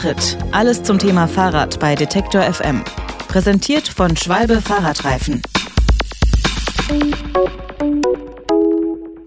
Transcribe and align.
Tritt. 0.00 0.38
Alles 0.52 0.82
zum 0.82 0.98
Thema 0.98 1.28
Fahrrad 1.28 1.78
bei 1.78 1.94
Detektor 1.94 2.40
FM. 2.40 2.82
Präsentiert 3.28 3.86
von 3.86 4.16
Schwalbe 4.16 4.62
Fahrradreifen. 4.62 5.42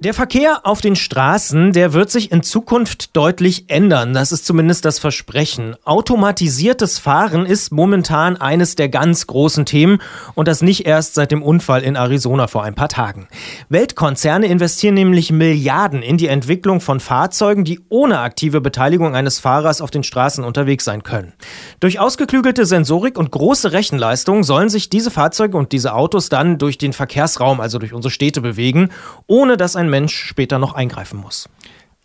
Der 0.04 0.14
Verkehr 0.14 0.66
auf 0.66 0.82
den 0.82 0.98
Straßen, 0.98 1.72
der 1.72 1.94
wird 1.94 2.12
sich 2.12 2.30
in 2.34 2.44
Zukunft 2.44 3.16
deutlich 3.16 3.70
ändern. 3.70 4.14
Das 4.14 4.34
ist 4.34 4.46
zumindest 4.46 4.84
das 4.84 5.00
Versprechen. 5.00 5.78
Automatisiertes 5.86 7.00
Fahren 7.00 7.46
ist 7.46 7.72
momentan 7.72 8.36
eines 8.36 8.76
der 8.76 8.90
ganz 8.90 9.28
großen 9.28 9.66
Themen 9.66 10.00
und 10.36 10.50
das 10.50 10.62
nicht 10.62 10.86
erst 10.86 11.14
seit 11.14 11.32
dem 11.32 11.42
Unfall 11.42 11.84
in 11.84 11.96
Arizona 11.96 12.48
vor 12.48 12.66
ein 12.66 12.76
paar 12.76 12.90
Tagen. 12.90 13.30
Weltkonzerne 13.70 14.48
investieren 14.48 14.96
nämlich 14.96 15.32
Milliarden 15.32 16.02
in 16.02 16.18
die 16.18 16.28
Entwicklung 16.28 16.82
von 16.82 17.00
Fahrzeugen, 17.00 17.64
die 17.64 17.80
ohne 17.88 18.20
aktive 18.20 18.60
Beteiligung 18.60 19.16
eines 19.16 19.40
Fahrers 19.40 19.80
auf 19.80 19.90
den 19.90 20.04
Straßen 20.04 20.44
unterwegs 20.44 20.84
sein 20.84 21.04
können. 21.04 21.32
Durch 21.80 22.02
ausgeklügelte 22.02 22.66
Sensorik 22.66 23.18
und 23.18 23.32
große 23.32 23.72
Rechenleistung 23.72 24.44
sollen 24.44 24.68
sich 24.68 24.90
diese 24.90 25.12
Fahrzeuge 25.12 25.56
und 25.56 25.72
diese 25.72 25.94
Autos 25.94 26.28
dann 26.28 26.58
durch 26.58 26.78
den 26.78 26.92
Verkehrsraum, 26.92 27.62
also 27.62 27.80
durch 27.80 27.94
unsere 27.94 28.12
Städte 28.12 28.42
bewegen, 28.42 28.90
ohne 29.28 29.56
dass 29.56 29.78
ein 29.78 29.93
Mensch 29.94 30.26
später 30.26 30.58
noch 30.58 30.74
eingreifen 30.74 31.20
muss. 31.20 31.48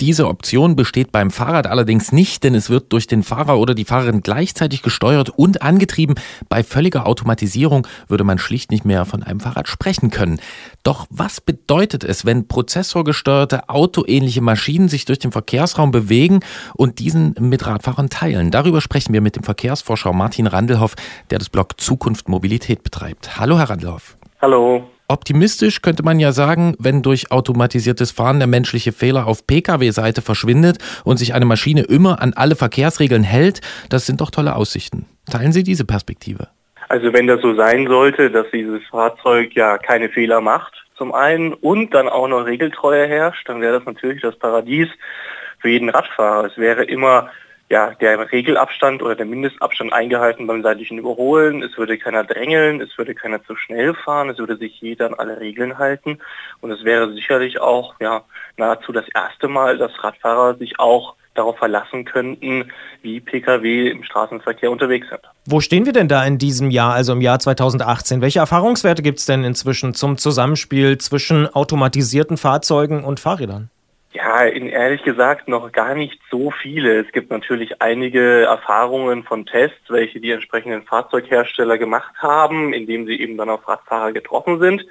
Diese 0.00 0.28
Option 0.28 0.76
besteht 0.76 1.10
beim 1.10 1.30
Fahrrad 1.30 1.66
allerdings 1.66 2.12
nicht, 2.12 2.44
denn 2.44 2.54
es 2.54 2.68
wird 2.68 2.92
durch 2.92 3.06
den 3.06 3.22
Fahrer 3.22 3.58
oder 3.58 3.74
die 3.74 3.86
Fahrerin 3.86 4.20
gleichzeitig 4.20 4.82
gesteuert 4.82 5.30
und 5.30 5.62
angetrieben. 5.62 6.14
Bei 6.50 6.62
völliger 6.62 7.06
Automatisierung 7.06 7.86
würde 8.06 8.24
man 8.24 8.38
schlicht 8.38 8.70
nicht 8.70 8.84
mehr 8.84 9.06
von 9.06 9.22
einem 9.22 9.40
Fahrrad 9.40 9.68
sprechen 9.68 10.10
können. 10.10 10.38
Doch 10.82 11.06
was 11.08 11.40
bedeutet 11.40 12.04
es, 12.04 12.26
wenn 12.26 12.46
prozessorgesteuerte 12.46 13.70
autoähnliche 13.70 14.42
Maschinen 14.42 14.88
sich 14.88 15.06
durch 15.06 15.18
den 15.18 15.32
Verkehrsraum 15.32 15.90
bewegen 15.90 16.40
und 16.74 16.98
diesen 16.98 17.34
mit 17.40 17.66
Radfahrern 17.66 18.10
teilen? 18.10 18.50
Darüber 18.50 18.82
sprechen 18.82 19.14
wir 19.14 19.22
mit 19.22 19.34
dem 19.34 19.44
Verkehrsforscher 19.44 20.12
Martin 20.12 20.46
Randelhoff, 20.46 20.94
der 21.30 21.38
das 21.38 21.48
Blog 21.48 21.80
Zukunft 21.80 22.28
Mobilität 22.28 22.84
betreibt. 22.84 23.40
Hallo, 23.40 23.58
Herr 23.58 23.70
Randelhoff. 23.70 24.16
Hallo. 24.40 24.88
Optimistisch 25.10 25.80
könnte 25.80 26.02
man 26.02 26.20
ja 26.20 26.32
sagen, 26.32 26.76
wenn 26.78 27.00
durch 27.00 27.32
automatisiertes 27.32 28.10
Fahren 28.10 28.40
der 28.40 28.46
menschliche 28.46 28.92
Fehler 28.92 29.26
auf 29.26 29.46
Pkw-Seite 29.46 30.20
verschwindet 30.20 30.76
und 31.02 31.16
sich 31.16 31.32
eine 31.32 31.46
Maschine 31.46 31.80
immer 31.80 32.20
an 32.20 32.34
alle 32.34 32.56
Verkehrsregeln 32.56 33.22
hält, 33.22 33.62
das 33.88 34.04
sind 34.04 34.20
doch 34.20 34.30
tolle 34.30 34.54
Aussichten. 34.54 35.06
Teilen 35.30 35.52
Sie 35.52 35.62
diese 35.62 35.86
Perspektive? 35.86 36.48
Also 36.90 37.12
wenn 37.14 37.26
das 37.26 37.40
so 37.40 37.54
sein 37.54 37.86
sollte, 37.86 38.30
dass 38.30 38.46
dieses 38.52 38.82
Fahrzeug 38.90 39.54
ja 39.54 39.78
keine 39.78 40.10
Fehler 40.10 40.42
macht, 40.42 40.74
zum 40.98 41.14
einen, 41.14 41.54
und 41.54 41.94
dann 41.94 42.08
auch 42.08 42.28
noch 42.28 42.44
Regeltreue 42.44 43.06
herrscht, 43.06 43.48
dann 43.48 43.62
wäre 43.62 43.78
das 43.78 43.86
natürlich 43.86 44.20
das 44.20 44.36
Paradies 44.36 44.88
für 45.60 45.70
jeden 45.70 45.88
Radfahrer. 45.88 46.46
Es 46.46 46.58
wäre 46.58 46.84
immer 46.84 47.30
ja, 47.70 47.94
der 48.00 48.32
Regelabstand 48.32 49.02
oder 49.02 49.14
der 49.14 49.26
Mindestabstand 49.26 49.92
eingehalten 49.92 50.46
beim 50.46 50.62
seitlichen 50.62 50.98
Überholen. 50.98 51.62
Es 51.62 51.76
würde 51.76 51.98
keiner 51.98 52.24
drängeln, 52.24 52.80
es 52.80 52.96
würde 52.96 53.14
keiner 53.14 53.44
zu 53.44 53.56
schnell 53.56 53.94
fahren, 53.94 54.30
es 54.30 54.38
würde 54.38 54.56
sich 54.56 54.80
jeder 54.80 55.06
an 55.06 55.14
alle 55.14 55.38
Regeln 55.38 55.76
halten. 55.76 56.18
Und 56.60 56.70
es 56.70 56.84
wäre 56.84 57.12
sicherlich 57.12 57.60
auch 57.60 57.94
ja, 58.00 58.24
nahezu 58.56 58.92
das 58.92 59.06
erste 59.14 59.48
Mal, 59.48 59.76
dass 59.76 59.92
Radfahrer 60.02 60.54
sich 60.56 60.78
auch 60.80 61.14
darauf 61.34 61.58
verlassen 61.58 62.04
könnten, 62.04 62.72
wie 63.02 63.20
Pkw 63.20 63.90
im 63.90 64.02
Straßenverkehr 64.02 64.70
unterwegs 64.70 65.08
sind. 65.08 65.20
Wo 65.46 65.60
stehen 65.60 65.86
wir 65.86 65.92
denn 65.92 66.08
da 66.08 66.24
in 66.24 66.38
diesem 66.38 66.70
Jahr, 66.70 66.94
also 66.94 67.12
im 67.12 67.20
Jahr 67.20 67.38
2018? 67.38 68.20
Welche 68.20 68.40
Erfahrungswerte 68.40 69.02
gibt 69.02 69.20
es 69.20 69.26
denn 69.26 69.44
inzwischen 69.44 69.94
zum 69.94 70.18
Zusammenspiel 70.18 70.98
zwischen 70.98 71.46
automatisierten 71.46 72.38
Fahrzeugen 72.38 73.04
und 73.04 73.20
Fahrrädern? 73.20 73.70
Ja, 74.12 74.42
in, 74.44 74.68
ehrlich 74.68 75.02
gesagt 75.02 75.48
noch 75.48 75.70
gar 75.70 75.94
nicht 75.94 76.18
so 76.30 76.50
viele. 76.50 77.00
Es 77.00 77.12
gibt 77.12 77.30
natürlich 77.30 77.82
einige 77.82 78.44
Erfahrungen 78.44 79.22
von 79.22 79.44
Tests, 79.44 79.90
welche 79.90 80.18
die 80.18 80.30
entsprechenden 80.30 80.82
Fahrzeughersteller 80.82 81.76
gemacht 81.76 82.14
haben, 82.16 82.72
indem 82.72 83.06
sie 83.06 83.20
eben 83.20 83.36
dann 83.36 83.50
auf 83.50 83.68
Radfahrer 83.68 84.12
getroffen 84.12 84.60
sind. 84.60 84.86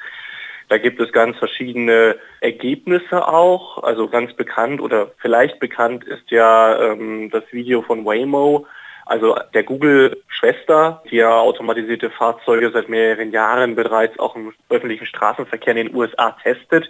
Da 0.70 0.78
gibt 0.78 1.00
es 1.00 1.12
ganz 1.12 1.38
verschiedene 1.38 2.18
Ergebnisse 2.42 3.28
auch. 3.28 3.84
Also 3.84 4.08
ganz 4.08 4.34
bekannt 4.34 4.82
oder 4.82 5.12
vielleicht 5.18 5.60
bekannt 5.60 6.04
ist 6.04 6.30
ja 6.30 6.92
ähm, 6.92 7.30
das 7.32 7.44
Video 7.52 7.82
von 7.82 8.06
Waymo, 8.06 8.68
also 9.08 9.38
der 9.54 9.64
Google-Schwester, 9.64 11.02
die 11.10 11.18
ja 11.18 11.40
automatisierte 11.40 12.10
Fahrzeuge 12.10 12.72
seit 12.72 12.90
mehreren 12.90 13.32
Jahren 13.32 13.76
bereits 13.76 14.18
auch 14.20 14.36
im 14.36 14.54
öffentlichen 14.70 15.06
Straßenverkehr 15.06 15.76
in 15.76 15.88
den 15.88 15.96
USA 15.96 16.36
testet, 16.44 16.90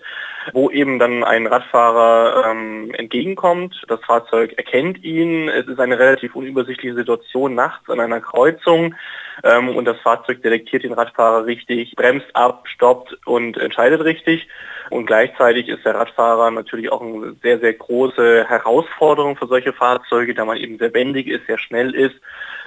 wo 0.53 0.69
eben 0.69 1.00
dann 1.00 1.23
ein 1.23 1.47
Radfahrer 1.47 2.51
ähm, 2.51 2.91
entgegenkommt. 2.94 3.83
Das 3.88 4.00
Fahrzeug 4.06 4.53
erkennt 4.57 5.03
ihn. 5.03 5.50
Es 5.50 5.67
ist 5.67 5.79
eine 5.79 6.00
relativ 6.00 6.35
unübersichtliche 6.35 6.95
Situation 6.95 7.56
nachts 7.56 7.89
an 7.89 8.00
einer 8.00 8.22
Kreuzung 8.22 8.95
ähm, 9.44 9.69
und 9.69 9.85
das 9.85 10.00
Fahrzeug 10.00 10.41
detektiert 10.41 10.83
den 10.83 10.94
Radfahrer 10.94 11.45
richtig, 11.45 11.95
bremst 11.95 12.27
ab, 12.35 12.63
stoppt 12.67 13.17
und 13.25 13.57
entscheidet 13.57 14.03
richtig. 14.03 14.47
Und 14.89 15.06
gleichzeitig 15.06 15.67
ist 15.67 15.85
der 15.85 15.95
Radfahrer 15.95 16.50
natürlich 16.51 16.91
auch 16.91 17.01
eine 17.01 17.35
sehr, 17.44 17.59
sehr 17.59 17.73
große 17.73 18.45
Herausforderung 18.47 19.35
für 19.35 19.47
solche 19.47 19.73
Fahrzeuge, 19.73 20.33
da 20.33 20.45
man 20.45 20.57
eben 20.57 20.77
sehr 20.77 20.94
wendig 20.94 21.27
ist, 21.27 21.45
sehr 21.45 21.57
schnell 21.57 21.94
ist, 21.94 22.06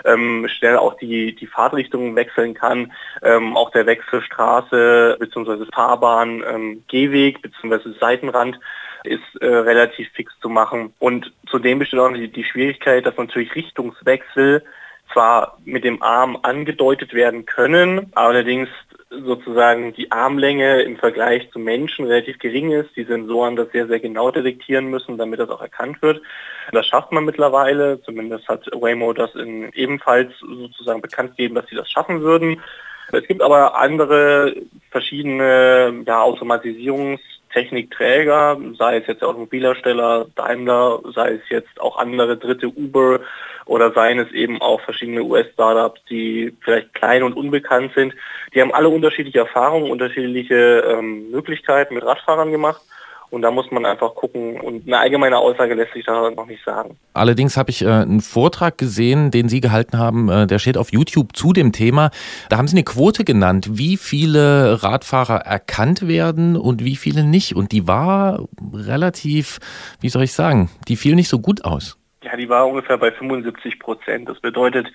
ähm, 0.04 0.46
schnell 0.48 0.76
auch 0.76 0.94
die, 0.94 1.34
die 1.34 1.46
Fahrtrichtung 1.46 2.16
wechseln 2.16 2.54
kann, 2.54 2.92
ähm, 3.22 3.56
auch 3.56 3.70
der 3.70 3.86
Wechsel 3.86 4.22
Straße 4.22 5.16
bzw. 5.18 5.66
Fahrbahn, 5.72 6.42
ähm, 6.46 6.84
Gehweg 6.88 7.42
bzw. 7.42 7.92
Seitenrand 8.00 8.58
ist 9.04 9.40
äh, 9.40 9.46
relativ 9.46 10.08
fix 10.12 10.32
zu 10.40 10.48
machen. 10.48 10.92
Und 10.98 11.32
zudem 11.48 11.78
besteht 11.78 12.00
auch 12.00 12.12
die, 12.12 12.28
die 12.28 12.44
Schwierigkeit, 12.44 13.06
dass 13.06 13.16
natürlich 13.16 13.54
Richtungswechsel 13.54 14.62
zwar 15.12 15.58
mit 15.64 15.84
dem 15.84 16.02
Arm 16.02 16.38
angedeutet 16.42 17.14
werden 17.14 17.46
können, 17.46 18.10
allerdings 18.14 18.68
sozusagen 19.10 19.92
die 19.92 20.12
Armlänge 20.12 20.82
im 20.82 20.96
Vergleich 20.96 21.50
zum 21.50 21.64
Menschen 21.64 22.06
relativ 22.06 22.38
gering 22.38 22.70
ist, 22.70 22.94
die 22.94 23.04
Sensoren 23.04 23.56
das 23.56 23.70
sehr, 23.72 23.88
sehr 23.88 23.98
genau 23.98 24.30
detektieren 24.30 24.86
müssen, 24.86 25.18
damit 25.18 25.40
das 25.40 25.50
auch 25.50 25.60
erkannt 25.60 26.00
wird. 26.00 26.22
Das 26.70 26.86
schafft 26.86 27.10
man 27.10 27.24
mittlerweile, 27.24 28.00
zumindest 28.02 28.48
hat 28.48 28.66
Waymo 28.72 29.12
das 29.12 29.34
in, 29.34 29.72
ebenfalls 29.72 30.32
sozusagen 30.38 31.00
bekannt 31.00 31.36
gegeben, 31.36 31.56
dass 31.56 31.66
sie 31.66 31.74
das 31.74 31.90
schaffen 31.90 32.20
würden. 32.20 32.60
Es 33.12 33.26
gibt 33.26 33.42
aber 33.42 33.76
andere 33.76 34.54
verschiedene 34.92 36.04
ja, 36.06 36.22
Automatisierungstechnikträger, 37.50 38.58
sei 38.78 38.98
es 38.98 39.06
jetzt 39.06 39.20
der 39.20 39.28
Automobilhersteller 39.28 40.26
Daimler, 40.34 41.00
sei 41.14 41.34
es 41.34 41.48
jetzt 41.48 41.80
auch 41.80 41.98
andere 41.98 42.36
dritte 42.36 42.68
Uber 42.68 43.20
oder 43.66 43.92
seien 43.92 44.18
es 44.18 44.30
eben 44.32 44.60
auch 44.60 44.80
verschiedene 44.80 45.22
US-Startups, 45.22 46.00
die 46.08 46.56
vielleicht 46.60 46.94
klein 46.94 47.22
und 47.22 47.34
unbekannt 47.34 47.92
sind. 47.94 48.14
Die 48.54 48.60
haben 48.60 48.74
alle 48.74 48.88
unterschiedliche 48.88 49.40
Erfahrungen, 49.40 49.90
unterschiedliche 49.90 50.84
ähm, 50.88 51.30
Möglichkeiten 51.30 51.94
mit 51.94 52.04
Radfahrern 52.04 52.50
gemacht. 52.50 52.82
Und 53.30 53.42
da 53.42 53.50
muss 53.50 53.70
man 53.70 53.86
einfach 53.86 54.14
gucken. 54.14 54.60
Und 54.60 54.86
eine 54.86 54.98
allgemeine 54.98 55.38
Aussage 55.38 55.74
lässt 55.74 55.92
sich 55.92 56.04
da 56.04 56.30
noch 56.30 56.46
nicht 56.46 56.64
sagen. 56.64 56.98
Allerdings 57.14 57.56
habe 57.56 57.70
ich 57.70 57.82
äh, 57.82 57.88
einen 57.88 58.20
Vortrag 58.20 58.76
gesehen, 58.76 59.30
den 59.30 59.48
Sie 59.48 59.60
gehalten 59.60 59.98
haben, 59.98 60.28
äh, 60.28 60.46
der 60.46 60.58
steht 60.58 60.76
auf 60.76 60.92
YouTube 60.92 61.36
zu 61.36 61.52
dem 61.52 61.72
Thema. 61.72 62.10
Da 62.48 62.58
haben 62.58 62.66
Sie 62.66 62.76
eine 62.76 62.84
Quote 62.84 63.24
genannt, 63.24 63.68
wie 63.72 63.96
viele 63.96 64.82
Radfahrer 64.82 65.38
erkannt 65.46 66.08
werden 66.08 66.56
und 66.56 66.84
wie 66.84 66.96
viele 66.96 67.22
nicht. 67.22 67.54
Und 67.54 67.72
die 67.72 67.86
war 67.86 68.48
relativ, 68.72 69.60
wie 70.00 70.08
soll 70.08 70.24
ich 70.24 70.32
sagen, 70.32 70.70
die 70.88 70.96
fiel 70.96 71.14
nicht 71.14 71.28
so 71.28 71.38
gut 71.38 71.64
aus. 71.64 71.98
Ja, 72.24 72.36
die 72.36 72.48
war 72.48 72.66
ungefähr 72.66 72.98
bei 72.98 73.12
75 73.12 73.78
Prozent. 73.78 74.28
Das 74.28 74.40
bedeutet, 74.40 74.88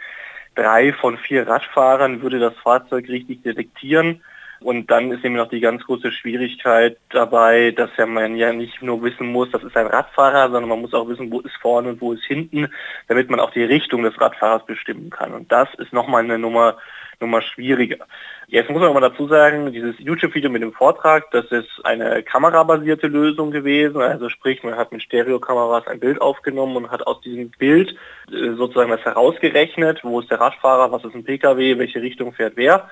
drei 0.56 0.94
von 0.94 1.18
vier 1.18 1.48
Radfahrern 1.48 2.22
würde 2.22 2.40
das 2.40 2.54
Fahrzeug 2.56 3.08
richtig 3.08 3.44
detektieren. 3.44 4.22
Und 4.60 4.90
dann 4.90 5.12
ist 5.12 5.24
eben 5.24 5.36
noch 5.36 5.50
die 5.50 5.60
ganz 5.60 5.84
große 5.84 6.12
Schwierigkeit 6.12 6.98
dabei, 7.10 7.72
dass 7.72 7.90
ja 7.98 8.06
man 8.06 8.36
ja 8.36 8.54
nicht 8.54 8.82
nur 8.82 9.04
wissen 9.04 9.28
muss, 9.28 9.52
das 9.52 9.64
ist 9.64 9.76
ein 9.76 9.88
Radfahrer, 9.88 10.52
sondern 10.52 10.70
man 10.70 10.82
muss 10.82 10.94
auch 10.94 11.08
wissen, 11.08 11.32
wo 11.32 11.42
ist 11.42 11.56
vorne 11.62 11.90
und 11.90 12.02
wo 12.02 12.14
ist 12.14 12.24
hinten, 12.24 12.68
damit 13.08 13.30
man 13.30 13.40
auch 13.40 13.52
die 13.52 13.64
Richtung 13.64 14.04
des 14.04 14.20
Radfahrers 14.20 14.66
bestimmen 14.66 15.10
kann. 15.10 15.34
Und 15.34 15.52
das 15.52 15.68
ist 15.78 15.94
nochmal 15.94 16.24
eine 16.24 16.40
Nummer, 16.40 16.78
Nummer 17.20 17.42
schwieriger. 17.42 18.06
Jetzt 18.48 18.70
muss 18.70 18.80
man 18.80 18.90
aber 18.90 19.02
dazu 19.02 19.28
sagen, 19.28 19.72
dieses 19.72 19.96
YouTube-Video 19.98 20.52
mit 20.52 20.62
dem 20.62 20.74
Vortrag, 20.74 21.32
das 21.32 21.46
ist 21.52 21.70
eine 21.84 22.22
kamerabasierte 22.22 23.08
Lösung 23.08 23.50
gewesen. 23.50 24.02
Also 24.02 24.30
sprich, 24.30 24.64
man 24.64 24.76
hat 24.76 24.92
mit 24.92 25.02
Stereokameras 25.02 25.88
ein 25.88 26.00
Bild 26.00 26.22
aufgenommen 26.22 26.76
und 26.76 26.92
hat 26.92 27.08
aus 27.08 27.22
diesem 27.22 27.50
Bild 27.50 27.96
äh, 28.32 28.54
sozusagen 28.56 28.92
das 28.92 29.04
herausgerechnet, 29.04 30.04
wo 30.04 30.20
ist 30.20 30.30
der 30.30 30.40
Radfahrer, 30.40 30.92
was 30.92 31.04
ist 31.04 31.16
ein 31.16 31.24
Pkw, 31.24 31.80
welche 31.80 32.02
Richtung 32.02 32.34
fährt 32.34 32.54
wer. 32.56 32.90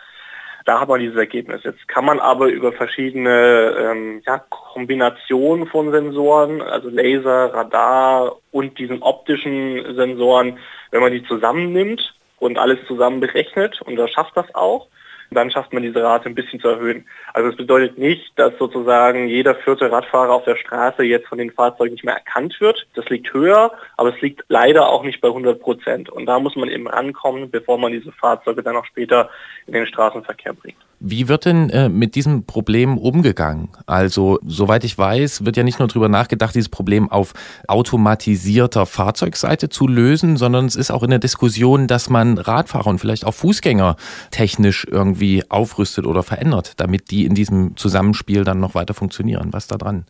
Da 0.65 0.79
hat 0.79 0.87
man 0.87 0.99
dieses 0.99 1.17
Ergebnis. 1.17 1.61
Jetzt 1.63 1.87
kann 1.87 2.05
man 2.05 2.19
aber 2.19 2.47
über 2.47 2.71
verschiedene 2.71 3.75
ähm, 3.77 4.21
ja, 4.25 4.39
Kombinationen 4.49 5.67
von 5.67 5.91
Sensoren, 5.91 6.61
also 6.61 6.89
Laser, 6.89 7.53
Radar 7.53 8.37
und 8.51 8.77
diesen 8.79 9.01
optischen 9.01 9.95
Sensoren, 9.95 10.59
wenn 10.91 11.01
man 11.01 11.11
die 11.11 11.23
zusammennimmt 11.23 12.13
und 12.39 12.57
alles 12.57 12.79
zusammen 12.87 13.19
berechnet, 13.19 13.81
und 13.81 13.95
das 13.95 14.11
schafft 14.11 14.37
das 14.37 14.53
auch, 14.55 14.87
dann 15.33 15.51
schafft 15.51 15.73
man 15.73 15.83
diese 15.83 16.03
Rate 16.03 16.29
ein 16.29 16.35
bisschen 16.35 16.59
zu 16.59 16.67
erhöhen. 16.67 17.05
Also 17.33 17.49
es 17.49 17.55
bedeutet 17.55 17.97
nicht, 17.97 18.37
dass 18.37 18.57
sozusagen 18.57 19.27
jeder 19.27 19.55
vierte 19.55 19.91
Radfahrer 19.91 20.33
auf 20.33 20.45
der 20.45 20.55
Straße 20.55 21.03
jetzt 21.03 21.27
von 21.27 21.37
den 21.37 21.51
Fahrzeugen 21.51 21.93
nicht 21.93 22.05
mehr 22.05 22.15
erkannt 22.15 22.59
wird. 22.59 22.87
Das 22.95 23.07
liegt 23.09 23.33
höher, 23.33 23.71
aber 23.97 24.13
es 24.13 24.21
liegt 24.21 24.43
leider 24.47 24.89
auch 24.89 25.03
nicht 25.03 25.21
bei 25.21 25.27
100 25.27 25.59
Prozent. 25.59 26.09
Und 26.09 26.25
da 26.25 26.39
muss 26.39 26.55
man 26.55 26.69
eben 26.69 26.87
rankommen, 26.87 27.49
bevor 27.49 27.77
man 27.77 27.91
diese 27.91 28.11
Fahrzeuge 28.11 28.63
dann 28.63 28.75
auch 28.75 28.85
später 28.85 29.29
in 29.67 29.73
den 29.73 29.87
Straßenverkehr 29.87 30.53
bringt. 30.53 30.77
Wie 31.05 31.27
wird 31.27 31.43
denn 31.43 31.69
äh, 31.69 31.89
mit 31.89 32.15
diesem 32.15 32.45
Problem 32.45 32.97
umgegangen? 32.97 33.67
Also, 33.87 34.39
soweit 34.47 34.85
ich 34.85 34.97
weiß, 34.97 35.43
wird 35.43 35.57
ja 35.57 35.63
nicht 35.63 35.79
nur 35.79 35.89
darüber 35.89 36.07
nachgedacht, 36.07 36.55
dieses 36.55 36.69
Problem 36.69 37.11
auf 37.11 37.33
automatisierter 37.67 38.85
Fahrzeugseite 38.85 39.67
zu 39.67 39.85
lösen, 39.85 40.37
sondern 40.37 40.65
es 40.65 40.77
ist 40.77 40.91
auch 40.91 41.03
in 41.03 41.09
der 41.09 41.19
Diskussion, 41.19 41.87
dass 41.87 42.09
man 42.09 42.37
Radfahrer 42.37 42.87
und 42.87 42.99
vielleicht 42.99 43.25
auch 43.25 43.33
Fußgänger 43.33 43.97
technisch 44.31 44.87
irgendwie 44.89 45.43
aufrüstet 45.51 46.07
oder 46.07 46.23
verändert, 46.23 46.71
damit 46.77 47.11
die 47.11 47.25
in 47.25 47.35
diesem 47.35 47.75
Zusammenspiel 47.75 48.45
dann 48.45 48.61
noch 48.61 48.73
weiter 48.73 48.93
funktionieren. 48.93 49.49
Was 49.51 49.67
da 49.67 49.75
dran? 49.75 50.05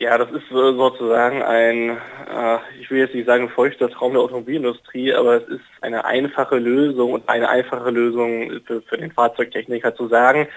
Ja, 0.00 0.16
das 0.16 0.30
ist 0.30 0.48
sozusagen 0.48 1.42
ein, 1.42 1.90
äh, 1.90 2.58
ich 2.80 2.90
will 2.90 3.00
jetzt 3.00 3.14
nicht 3.14 3.26
sagen 3.26 3.50
feuchter 3.50 3.90
Traum 3.90 4.14
der 4.14 4.22
Automobilindustrie, 4.22 5.12
aber 5.12 5.42
es 5.42 5.48
ist 5.48 5.64
eine 5.82 6.06
einfache 6.06 6.56
Lösung 6.56 7.12
und 7.12 7.28
eine 7.28 7.50
einfache 7.50 7.90
Lösung 7.90 8.62
für, 8.64 8.80
für 8.80 8.96
den 8.96 9.12
Fahrzeugtechniker 9.12 9.94
zu 9.94 10.08
sagen, 10.08 10.48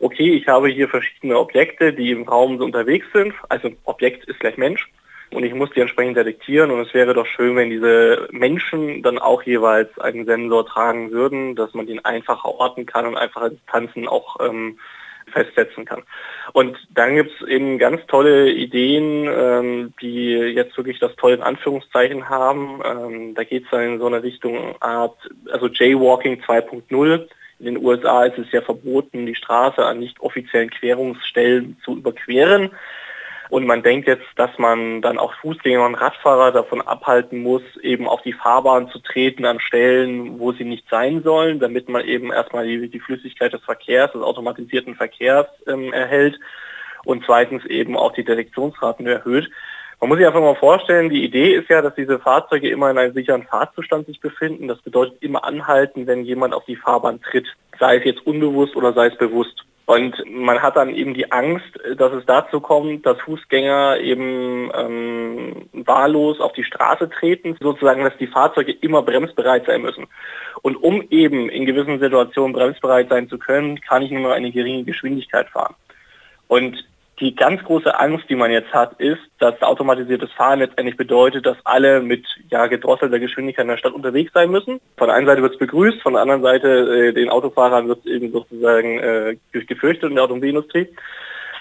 okay, 0.00 0.32
ich 0.32 0.48
habe 0.48 0.68
hier 0.68 0.88
verschiedene 0.88 1.38
Objekte, 1.38 1.92
die 1.92 2.12
im 2.12 2.26
Raum 2.26 2.58
unterwegs 2.62 3.04
sind, 3.12 3.34
also 3.50 3.70
Objekt 3.84 4.24
ist 4.24 4.40
gleich 4.40 4.56
Mensch 4.56 4.90
und 5.32 5.44
ich 5.44 5.52
muss 5.52 5.68
die 5.76 5.80
entsprechend 5.80 6.16
detektieren 6.16 6.70
und 6.70 6.80
es 6.80 6.94
wäre 6.94 7.12
doch 7.12 7.26
schön, 7.26 7.56
wenn 7.56 7.68
diese 7.68 8.26
Menschen 8.30 9.02
dann 9.02 9.18
auch 9.18 9.42
jeweils 9.42 9.98
einen 9.98 10.24
Sensor 10.24 10.64
tragen 10.64 11.10
würden, 11.10 11.56
dass 11.56 11.74
man 11.74 11.86
den 11.86 12.02
einfacher 12.06 12.48
orten 12.48 12.86
kann 12.86 13.04
und 13.04 13.18
einfache 13.18 13.50
Distanzen 13.50 14.08
auch 14.08 14.38
ähm, 14.40 14.78
festsetzen 15.28 15.84
kann. 15.84 16.02
Und 16.52 16.76
dann 16.90 17.16
gibt 17.16 17.30
es 17.40 17.46
eben 17.46 17.78
ganz 17.78 18.04
tolle 18.06 18.50
Ideen, 18.50 19.28
ähm, 19.28 19.94
die 20.00 20.30
jetzt 20.30 20.76
wirklich 20.76 20.98
das 20.98 21.14
tolle 21.16 21.34
in 21.34 21.42
Anführungszeichen 21.42 22.28
haben. 22.28 22.80
Ähm, 22.84 23.34
da 23.34 23.44
geht 23.44 23.64
es 23.64 23.70
dann 23.70 23.82
in 23.82 23.98
so 23.98 24.06
eine 24.06 24.22
Richtung 24.22 24.74
Art, 24.80 25.16
also 25.50 25.68
Jaywalking 25.68 26.42
2.0. 26.42 27.28
In 27.60 27.64
den 27.64 27.84
USA 27.84 28.24
ist 28.24 28.38
es 28.38 28.52
ja 28.52 28.60
verboten, 28.60 29.26
die 29.26 29.34
Straße 29.34 29.84
an 29.84 29.98
nicht 29.98 30.20
offiziellen 30.20 30.70
Querungsstellen 30.70 31.76
zu 31.84 31.96
überqueren. 31.96 32.70
Und 33.50 33.66
man 33.66 33.82
denkt 33.82 34.06
jetzt, 34.08 34.26
dass 34.36 34.50
man 34.58 35.00
dann 35.00 35.18
auch 35.18 35.32
Fußgänger 35.40 35.84
und 35.84 35.94
Radfahrer 35.94 36.52
davon 36.52 36.82
abhalten 36.82 37.42
muss, 37.42 37.62
eben 37.82 38.06
auf 38.06 38.20
die 38.22 38.34
Fahrbahn 38.34 38.88
zu 38.88 38.98
treten 38.98 39.46
an 39.46 39.60
Stellen, 39.60 40.38
wo 40.38 40.52
sie 40.52 40.64
nicht 40.64 40.84
sein 40.90 41.22
sollen, 41.22 41.58
damit 41.58 41.88
man 41.88 42.04
eben 42.04 42.30
erstmal 42.30 42.66
die, 42.66 42.88
die 42.88 43.00
Flüssigkeit 43.00 43.52
des 43.52 43.62
Verkehrs, 43.62 44.12
des 44.12 44.22
automatisierten 44.22 44.96
Verkehrs 44.96 45.46
ähm, 45.66 45.92
erhält 45.92 46.38
und 47.04 47.24
zweitens 47.24 47.64
eben 47.64 47.96
auch 47.96 48.12
die 48.12 48.24
Detektionsraten 48.24 49.06
erhöht. 49.06 49.48
Man 50.00 50.10
muss 50.10 50.18
sich 50.18 50.26
einfach 50.26 50.40
mal 50.40 50.54
vorstellen, 50.54 51.10
die 51.10 51.24
Idee 51.24 51.54
ist 51.54 51.68
ja, 51.70 51.82
dass 51.82 51.94
diese 51.94 52.20
Fahrzeuge 52.20 52.68
immer 52.68 52.90
in 52.90 52.98
einem 52.98 53.14
sicheren 53.14 53.42
Fahrzustand 53.44 54.06
sich 54.06 54.20
befinden. 54.20 54.68
Das 54.68 54.80
bedeutet 54.80 55.20
immer 55.22 55.42
anhalten, 55.42 56.06
wenn 56.06 56.24
jemand 56.24 56.54
auf 56.54 56.64
die 56.66 56.76
Fahrbahn 56.76 57.20
tritt, 57.20 57.46
sei 57.80 57.96
es 57.96 58.04
jetzt 58.04 58.24
unbewusst 58.24 58.76
oder 58.76 58.92
sei 58.92 59.06
es 59.06 59.18
bewusst. 59.18 59.64
Und 59.88 60.22
man 60.30 60.60
hat 60.60 60.76
dann 60.76 60.94
eben 60.94 61.14
die 61.14 61.32
Angst, 61.32 61.64
dass 61.96 62.12
es 62.12 62.26
dazu 62.26 62.60
kommt, 62.60 63.06
dass 63.06 63.18
Fußgänger 63.22 63.98
eben 64.00 64.70
ähm, 64.76 65.70
wahllos 65.72 66.40
auf 66.40 66.52
die 66.52 66.64
Straße 66.64 67.08
treten, 67.08 67.56
sozusagen, 67.58 68.04
dass 68.04 68.14
die 68.18 68.26
Fahrzeuge 68.26 68.72
immer 68.72 69.00
bremsbereit 69.00 69.64
sein 69.64 69.80
müssen. 69.80 70.06
Und 70.60 70.76
um 70.76 71.00
eben 71.08 71.48
in 71.48 71.64
gewissen 71.64 72.00
Situationen 72.00 72.52
bremsbereit 72.52 73.08
sein 73.08 73.30
zu 73.30 73.38
können, 73.38 73.80
kann 73.80 74.02
ich 74.02 74.10
nur 74.10 74.34
eine 74.34 74.52
geringe 74.52 74.84
Geschwindigkeit 74.84 75.48
fahren. 75.48 75.74
Und 76.48 76.84
die 77.20 77.34
ganz 77.34 77.62
große 77.64 77.98
Angst, 77.98 78.28
die 78.28 78.36
man 78.36 78.50
jetzt 78.50 78.72
hat, 78.72 79.00
ist, 79.00 79.20
dass 79.38 79.60
automatisiertes 79.62 80.30
Fahren 80.32 80.60
letztendlich 80.60 80.96
bedeutet, 80.96 81.46
dass 81.46 81.56
alle 81.64 82.00
mit 82.00 82.26
ja, 82.50 82.66
gedrosselter 82.66 83.18
Geschwindigkeit 83.18 83.64
in 83.64 83.70
der 83.70 83.76
Stadt 83.76 83.92
unterwegs 83.92 84.32
sein 84.32 84.50
müssen. 84.50 84.80
Von 84.96 85.08
der 85.08 85.16
einen 85.16 85.26
Seite 85.26 85.42
wird 85.42 85.54
es 85.54 85.58
begrüßt, 85.58 86.00
von 86.02 86.12
der 86.14 86.22
anderen 86.22 86.42
Seite 86.42 86.68
äh, 86.68 87.12
den 87.12 87.28
Autofahrern 87.28 87.88
wird 87.88 88.00
es 88.00 88.06
eben 88.06 88.30
sozusagen 88.30 88.98
äh, 88.98 89.36
gefürchtet 89.52 90.10
in 90.10 90.16
der 90.16 90.24
Automobilindustrie. 90.24 90.88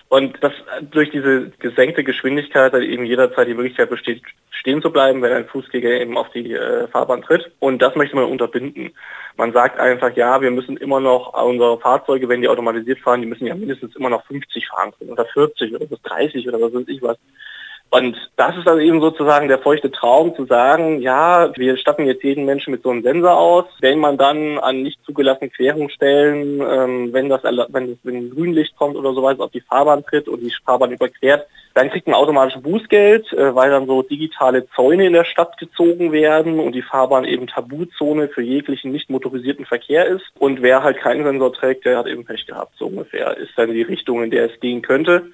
Und 0.09 0.41
dass 0.41 0.53
durch 0.91 1.11
diese 1.11 1.51
gesenkte 1.59 2.03
Geschwindigkeit 2.03 2.73
dann 2.73 2.81
eben 2.81 3.05
jederzeit 3.05 3.47
die 3.47 3.53
Möglichkeit 3.53 3.89
besteht, 3.89 4.21
stehen 4.51 4.81
zu 4.81 4.91
bleiben, 4.91 5.21
wenn 5.21 5.33
ein 5.33 5.47
Fußgänger 5.47 5.89
eben 5.89 6.17
auf 6.17 6.29
die 6.31 6.53
äh, 6.53 6.87
Fahrbahn 6.87 7.21
tritt. 7.21 7.51
Und 7.59 7.81
das 7.81 7.95
möchte 7.95 8.15
man 8.15 8.25
unterbinden. 8.25 8.91
Man 9.35 9.51
sagt 9.51 9.79
einfach, 9.79 10.15
ja, 10.15 10.41
wir 10.41 10.51
müssen 10.51 10.77
immer 10.77 10.99
noch 10.99 11.33
unsere 11.43 11.79
Fahrzeuge, 11.79 12.29
wenn 12.29 12.41
die 12.41 12.47
automatisiert 12.47 12.99
fahren, 12.99 13.21
die 13.21 13.27
müssen 13.27 13.45
ja 13.45 13.55
mindestens 13.55 13.95
immer 13.95 14.09
noch 14.09 14.25
50 14.25 14.67
fahren 14.67 14.93
können 14.97 15.11
oder 15.11 15.25
40 15.25 15.75
oder 15.75 15.85
bis 15.85 16.01
30 16.03 16.47
oder 16.47 16.61
was 16.61 16.73
weiß 16.73 16.87
ich 16.87 17.01
was. 17.01 17.17
Und 17.89 18.17
das 18.35 18.57
ist 18.57 18.67
dann 18.67 18.81
eben 18.81 18.99
sozusagen 18.99 19.47
der 19.47 19.59
feuchte 19.59 19.89
Traum 19.89 20.35
zu 20.35 20.45
sagen, 20.45 20.99
ja, 20.99 21.51
wir 21.55 21.77
statten 21.77 22.05
jetzt 22.05 22.23
jeden 22.23 22.43
Menschen 22.43 22.71
mit 22.71 22.83
so 22.83 22.89
einem 22.89 23.01
Sensor 23.01 23.37
aus. 23.37 23.65
Wenn 23.79 23.99
man 23.99 24.17
dann 24.17 24.59
an 24.59 24.83
nicht 24.83 24.99
zugelassenen 25.05 25.51
Querungsstellen, 25.51 26.59
ähm, 26.59 27.13
wenn 27.13 27.29
das 27.29 27.43
wenn, 27.43 27.87
das, 27.87 27.97
wenn 28.03 28.29
Grünlicht 28.29 28.75
kommt 28.75 28.97
oder 28.97 29.13
sowas 29.13 29.39
auf 29.39 29.51
die 29.51 29.61
Fahrbahn 29.61 30.03
tritt 30.03 30.27
und 30.27 30.41
die 30.41 30.53
Fahrbahn 30.65 30.91
überquert, 30.91 31.47
dann 31.75 31.89
kriegt 31.89 32.07
man 32.07 32.15
automatisch 32.15 32.57
Bußgeld, 32.61 33.31
äh, 33.31 33.55
weil 33.55 33.69
dann 33.69 33.87
so 33.87 34.01
digitale 34.01 34.67
Zäune 34.75 35.05
in 35.05 35.13
der 35.13 35.25
Stadt 35.25 35.57
gezogen 35.57 36.11
werden 36.11 36.59
und 36.59 36.73
die 36.73 36.81
Fahrbahn 36.81 37.23
eben 37.23 37.47
Tabuzone 37.47 38.27
für 38.27 38.41
jeglichen 38.41 38.91
nicht 38.91 39.09
motorisierten 39.09 39.65
Verkehr 39.65 40.07
ist. 40.07 40.25
Und 40.39 40.61
wer 40.61 40.83
halt 40.83 40.97
keinen 40.97 41.23
Sensor 41.23 41.53
trägt, 41.53 41.85
der 41.85 41.99
hat 41.99 42.07
eben 42.07 42.25
Pech 42.25 42.47
gehabt. 42.47 42.73
So 42.77 42.87
ungefähr 42.87 43.37
ist 43.37 43.51
dann 43.55 43.71
die 43.71 43.83
Richtung, 43.83 44.23
in 44.23 44.31
der 44.31 44.51
es 44.51 44.59
gehen 44.59 44.81
könnte 44.81 45.31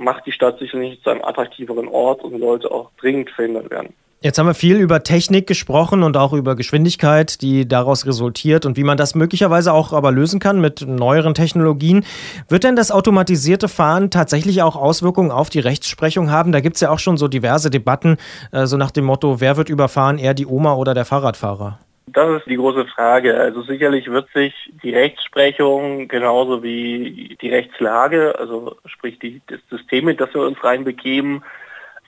macht 0.00 0.26
die 0.26 0.32
Stadt 0.32 0.58
sicherlich 0.58 1.00
zu 1.02 1.10
einem 1.10 1.22
attraktiveren 1.22 1.88
Ort 1.88 2.24
und 2.24 2.38
sollte 2.40 2.70
auch 2.70 2.90
dringend 3.00 3.30
verhindert 3.30 3.70
werden. 3.70 3.94
Jetzt 4.22 4.38
haben 4.38 4.46
wir 4.46 4.54
viel 4.54 4.76
über 4.76 5.02
Technik 5.02 5.46
gesprochen 5.46 6.02
und 6.02 6.14
auch 6.18 6.34
über 6.34 6.54
Geschwindigkeit, 6.54 7.40
die 7.40 7.66
daraus 7.66 8.04
resultiert 8.04 8.66
und 8.66 8.76
wie 8.76 8.84
man 8.84 8.98
das 8.98 9.14
möglicherweise 9.14 9.72
auch 9.72 9.94
aber 9.94 10.12
lösen 10.12 10.40
kann 10.40 10.60
mit 10.60 10.86
neueren 10.86 11.32
Technologien. 11.32 12.04
Wird 12.46 12.64
denn 12.64 12.76
das 12.76 12.90
automatisierte 12.90 13.66
Fahren 13.66 14.10
tatsächlich 14.10 14.60
auch 14.60 14.76
Auswirkungen 14.76 15.30
auf 15.30 15.48
die 15.48 15.60
Rechtsprechung 15.60 16.30
haben? 16.30 16.52
Da 16.52 16.60
gibt 16.60 16.76
es 16.76 16.82
ja 16.82 16.90
auch 16.90 16.98
schon 16.98 17.16
so 17.16 17.28
diverse 17.28 17.70
Debatten, 17.70 18.18
äh, 18.52 18.66
so 18.66 18.76
nach 18.76 18.90
dem 18.90 19.06
Motto, 19.06 19.40
wer 19.40 19.56
wird 19.56 19.70
überfahren, 19.70 20.18
eher 20.18 20.34
die 20.34 20.46
Oma 20.46 20.74
oder 20.74 20.92
der 20.92 21.06
Fahrradfahrer? 21.06 21.78
Das 22.12 22.38
ist 22.38 22.46
die 22.46 22.56
große 22.56 22.86
Frage. 22.86 23.38
Also 23.38 23.62
sicherlich 23.62 24.10
wird 24.10 24.28
sich 24.32 24.54
die 24.82 24.94
Rechtsprechung 24.94 26.08
genauso 26.08 26.62
wie 26.62 27.36
die 27.40 27.50
Rechtslage, 27.50 28.38
also 28.38 28.76
sprich 28.86 29.18
die, 29.18 29.40
das 29.46 29.60
System, 29.70 30.08
in 30.08 30.16
das 30.16 30.32
wir 30.34 30.42
uns 30.42 30.62
reinbegeben, 30.62 31.44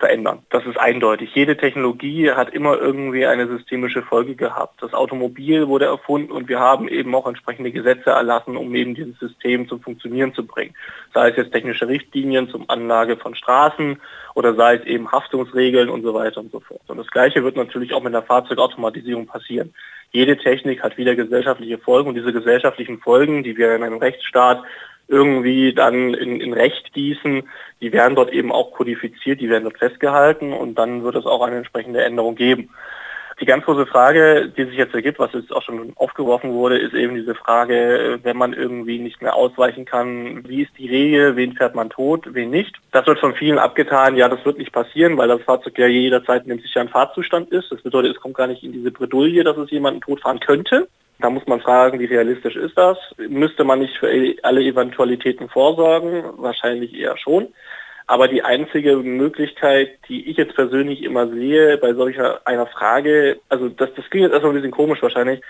verändern. 0.02 0.40
Das 0.50 0.66
ist 0.66 0.76
eindeutig. 0.80 1.30
Jede 1.32 1.56
Technologie 1.56 2.32
hat 2.32 2.52
immer 2.52 2.76
irgendwie 2.76 3.24
eine 3.24 3.46
systemische 3.46 4.02
Folge 4.02 4.34
gehabt. 4.34 4.82
Das 4.82 4.94
Automobil 4.94 5.68
wurde 5.68 5.84
erfunden 5.84 6.32
und 6.32 6.48
wir 6.48 6.58
haben 6.58 6.88
eben 6.88 7.14
auch 7.14 7.28
entsprechende 7.28 7.70
Gesetze 7.70 8.10
erlassen, 8.10 8.56
um 8.56 8.74
eben 8.74 8.96
dieses 8.96 9.16
System 9.20 9.68
zum 9.68 9.80
Funktionieren 9.80 10.34
zu 10.34 10.44
bringen. 10.44 10.74
Sei 11.14 11.30
es 11.30 11.36
jetzt 11.36 11.52
technische 11.52 11.86
Richtlinien 11.86 12.48
zum 12.48 12.68
Anlage 12.68 13.16
von 13.16 13.36
Straßen 13.36 14.00
oder 14.34 14.56
sei 14.56 14.74
es 14.74 14.84
eben 14.86 15.12
Haftungsregeln 15.12 15.88
und 15.88 16.02
so 16.02 16.14
weiter 16.14 16.40
und 16.40 16.50
so 16.50 16.58
fort. 16.58 16.82
Und 16.88 16.96
das 16.96 17.06
Gleiche 17.06 17.44
wird 17.44 17.54
natürlich 17.54 17.94
auch 17.94 18.02
mit 18.02 18.12
der 18.12 18.22
Fahrzeugautomatisierung 18.22 19.26
passieren. 19.26 19.72
Jede 20.10 20.36
Technik 20.36 20.82
hat 20.82 20.98
wieder 20.98 21.14
gesellschaftliche 21.14 21.78
Folgen 21.78 22.08
und 22.08 22.16
diese 22.16 22.32
gesellschaftlichen 22.32 22.98
Folgen, 22.98 23.44
die 23.44 23.56
wir 23.56 23.76
in 23.76 23.84
einem 23.84 23.98
Rechtsstaat 23.98 24.64
irgendwie 25.08 25.74
dann 25.74 26.14
in, 26.14 26.40
in 26.40 26.52
Recht 26.52 26.92
gießen, 26.92 27.48
die 27.80 27.92
werden 27.92 28.14
dort 28.14 28.32
eben 28.32 28.52
auch 28.52 28.72
kodifiziert, 28.72 29.40
die 29.40 29.50
werden 29.50 29.64
dort 29.64 29.78
festgehalten 29.78 30.52
und 30.52 30.76
dann 30.76 31.02
wird 31.02 31.16
es 31.16 31.26
auch 31.26 31.42
eine 31.42 31.56
entsprechende 31.56 32.02
Änderung 32.02 32.34
geben. 32.34 32.70
Die 33.42 33.46
ganz 33.46 33.64
große 33.64 33.86
Frage, 33.86 34.52
die 34.56 34.66
sich 34.66 34.76
jetzt 34.76 34.94
ergibt, 34.94 35.18
was 35.18 35.32
jetzt 35.32 35.52
auch 35.52 35.64
schon 35.64 35.92
aufgeworfen 35.96 36.52
wurde, 36.52 36.78
ist 36.78 36.94
eben 36.94 37.16
diese 37.16 37.34
Frage, 37.34 38.20
wenn 38.22 38.36
man 38.36 38.52
irgendwie 38.52 39.00
nicht 39.00 39.20
mehr 39.20 39.34
ausweichen 39.34 39.84
kann, 39.84 40.46
wie 40.46 40.62
ist 40.62 40.70
die 40.78 40.88
Regel, 40.88 41.34
wen 41.34 41.54
fährt 41.54 41.74
man 41.74 41.90
tot, 41.90 42.22
wen 42.34 42.50
nicht. 42.50 42.76
Das 42.92 43.04
wird 43.04 43.18
von 43.18 43.34
vielen 43.34 43.58
abgetan, 43.58 44.14
ja, 44.14 44.28
das 44.28 44.44
wird 44.44 44.58
nicht 44.58 44.70
passieren, 44.70 45.18
weil 45.18 45.26
das 45.26 45.42
Fahrzeug 45.42 45.76
ja 45.76 45.88
jederzeit 45.88 46.44
in 46.44 46.50
dem 46.50 46.60
sicheren 46.60 46.88
Fahrzustand 46.88 47.50
ist. 47.50 47.72
Das 47.72 47.82
bedeutet, 47.82 48.14
es 48.14 48.22
kommt 48.22 48.36
gar 48.36 48.46
nicht 48.46 48.62
in 48.62 48.72
diese 48.72 48.92
Bredouille, 48.92 49.42
dass 49.42 49.56
es 49.56 49.72
jemanden 49.72 50.02
totfahren 50.02 50.38
könnte. 50.38 50.86
Da 51.18 51.28
muss 51.28 51.44
man 51.48 51.60
fragen, 51.60 51.98
wie 51.98 52.04
realistisch 52.04 52.54
ist 52.54 52.78
das? 52.78 52.96
Müsste 53.16 53.64
man 53.64 53.80
nicht 53.80 53.96
für 53.98 54.08
alle 54.44 54.62
Eventualitäten 54.62 55.48
vorsorgen? 55.48 56.22
Wahrscheinlich 56.36 56.94
eher 56.94 57.18
schon. 57.18 57.48
Aber 58.12 58.28
die 58.28 58.44
einzige 58.44 58.96
Möglichkeit, 58.98 59.98
die 60.06 60.28
ich 60.28 60.36
jetzt 60.36 60.54
persönlich 60.54 61.02
immer 61.02 61.28
sehe 61.28 61.78
bei 61.78 61.94
solcher 61.94 62.46
einer 62.46 62.66
Frage, 62.66 63.40
also 63.48 63.70
das, 63.70 63.88
das 63.94 64.04
klingt 64.10 64.24
jetzt 64.24 64.34
erstmal 64.34 64.52
ein 64.52 64.56
bisschen 64.56 64.70
komisch 64.70 65.00
wahrscheinlich, 65.00 65.40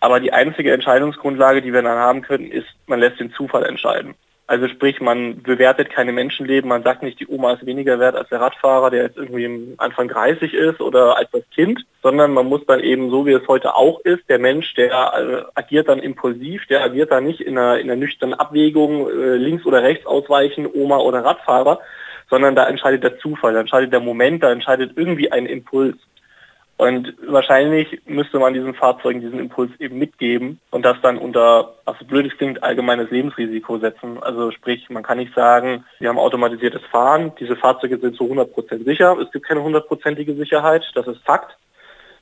aber 0.00 0.18
die 0.18 0.32
einzige 0.32 0.72
Entscheidungsgrundlage, 0.72 1.60
die 1.60 1.74
wir 1.74 1.82
dann 1.82 1.98
haben 1.98 2.22
können, 2.22 2.50
ist, 2.50 2.68
man 2.86 3.00
lässt 3.00 3.20
den 3.20 3.34
Zufall 3.34 3.66
entscheiden. 3.66 4.14
Also 4.46 4.68
sprich, 4.68 5.00
man 5.00 5.42
bewertet 5.42 5.88
keine 5.88 6.12
Menschenleben, 6.12 6.68
man 6.68 6.82
sagt 6.82 7.02
nicht, 7.02 7.18
die 7.18 7.26
Oma 7.26 7.54
ist 7.54 7.64
weniger 7.64 7.98
wert 7.98 8.14
als 8.14 8.28
der 8.28 8.40
Radfahrer, 8.40 8.90
der 8.90 9.04
jetzt 9.04 9.16
irgendwie 9.16 9.74
Anfang 9.78 10.08
30 10.08 10.52
ist 10.52 10.82
oder 10.82 11.16
als 11.16 11.30
das 11.30 11.48
Kind, 11.54 11.86
sondern 12.02 12.34
man 12.34 12.46
muss 12.46 12.60
dann 12.66 12.80
eben 12.80 13.08
so, 13.08 13.24
wie 13.24 13.32
es 13.32 13.48
heute 13.48 13.74
auch 13.74 14.00
ist, 14.00 14.28
der 14.28 14.38
Mensch, 14.38 14.74
der 14.74 14.90
äh, 14.90 15.42
agiert 15.54 15.88
dann 15.88 15.98
impulsiv, 15.98 16.66
der 16.66 16.82
agiert 16.82 17.10
dann 17.10 17.24
nicht 17.24 17.40
in 17.40 17.56
einer, 17.56 17.78
in 17.78 17.90
einer 17.90 17.96
nüchternen 17.96 18.38
Abwägung, 18.38 19.08
äh, 19.08 19.36
links 19.36 19.64
oder 19.64 19.82
rechts 19.82 20.04
ausweichen, 20.04 20.68
Oma 20.70 20.98
oder 20.98 21.24
Radfahrer, 21.24 21.80
sondern 22.28 22.54
da 22.54 22.68
entscheidet 22.68 23.02
der 23.02 23.18
Zufall, 23.18 23.54
da 23.54 23.60
entscheidet 23.60 23.94
der 23.94 24.00
Moment, 24.00 24.42
da 24.42 24.52
entscheidet 24.52 24.92
irgendwie 24.96 25.32
ein 25.32 25.46
Impuls. 25.46 25.96
Und 26.76 27.14
wahrscheinlich 27.24 28.00
müsste 28.04 28.40
man 28.40 28.52
diesen 28.52 28.74
Fahrzeugen 28.74 29.20
diesen 29.20 29.38
Impuls 29.38 29.70
eben 29.78 29.96
mitgeben 29.96 30.60
und 30.70 30.84
das 30.84 30.96
dann 31.02 31.18
unter, 31.18 31.74
also 31.84 32.04
blödes 32.04 32.36
klingt, 32.36 32.64
allgemeines 32.64 33.10
Lebensrisiko 33.10 33.78
setzen. 33.78 34.20
Also 34.20 34.50
sprich, 34.50 34.90
man 34.90 35.04
kann 35.04 35.18
nicht 35.18 35.34
sagen, 35.34 35.84
wir 36.00 36.08
haben 36.08 36.18
automatisiertes 36.18 36.82
Fahren, 36.90 37.32
diese 37.38 37.54
Fahrzeuge 37.54 37.98
sind 37.98 38.16
zu 38.16 38.24
100% 38.24 38.84
sicher. 38.84 39.16
Es 39.20 39.30
gibt 39.30 39.46
keine 39.46 39.62
hundertprozentige 39.62 40.34
Sicherheit, 40.34 40.84
das 40.96 41.06
ist 41.06 41.22
Fakt. 41.24 41.56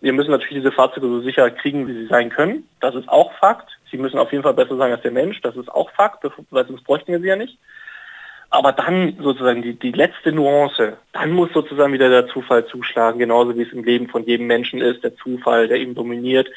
Wir 0.03 0.13
müssen 0.13 0.33
natürlich 0.33 0.63
diese 0.63 0.73
Fahrzeuge 0.73 1.07
so 1.07 1.21
sicher 1.21 1.49
kriegen, 1.51 1.87
wie 1.87 1.95
sie 1.95 2.07
sein 2.07 2.29
können. 2.29 2.69
Das 2.81 2.95
ist 2.95 3.09
auch 3.09 3.33
Fakt. 3.39 3.71
Sie 3.91 3.97
müssen 3.97 4.19
auf 4.19 4.33
jeden 4.33 4.43
Fall 4.43 4.55
besser 4.55 4.77
sein 4.77 4.93
als 4.93 5.03
der 5.03 5.13
Mensch. 5.13 5.41
Das 5.41 5.57
ist 5.57 5.73
auch 5.73 5.91
Fakt, 5.93 6.25
weil 6.51 6.67
sonst 6.67 6.85
bräuchten 6.85 7.13
wir 7.13 7.21
sie 7.21 7.29
ja 7.29 7.37
nicht. 7.37 7.57
Aber 8.55 8.73
dann 8.73 9.17
sozusagen 9.19 9.63
die, 9.63 9.79
die 9.79 9.93
letzte 9.93 10.31
Nuance, 10.31 10.99
dann 11.15 11.31
muss 11.31 11.51
sozusagen 11.55 11.95
wieder 11.95 12.11
der 12.11 12.27
Zufall 12.27 12.67
zuschlagen, 12.67 13.19
genauso 13.19 13.57
wie 13.57 13.63
es 13.63 13.73
im 13.73 13.83
Leben 13.83 14.09
von 14.09 14.27
jedem 14.27 14.47
Menschen 14.47 14.83
ist, 14.83 15.03
der 15.03 15.17
Zufall, 15.17 15.69
der 15.69 15.79
ihn 15.79 15.95
dominiert, 15.95 16.49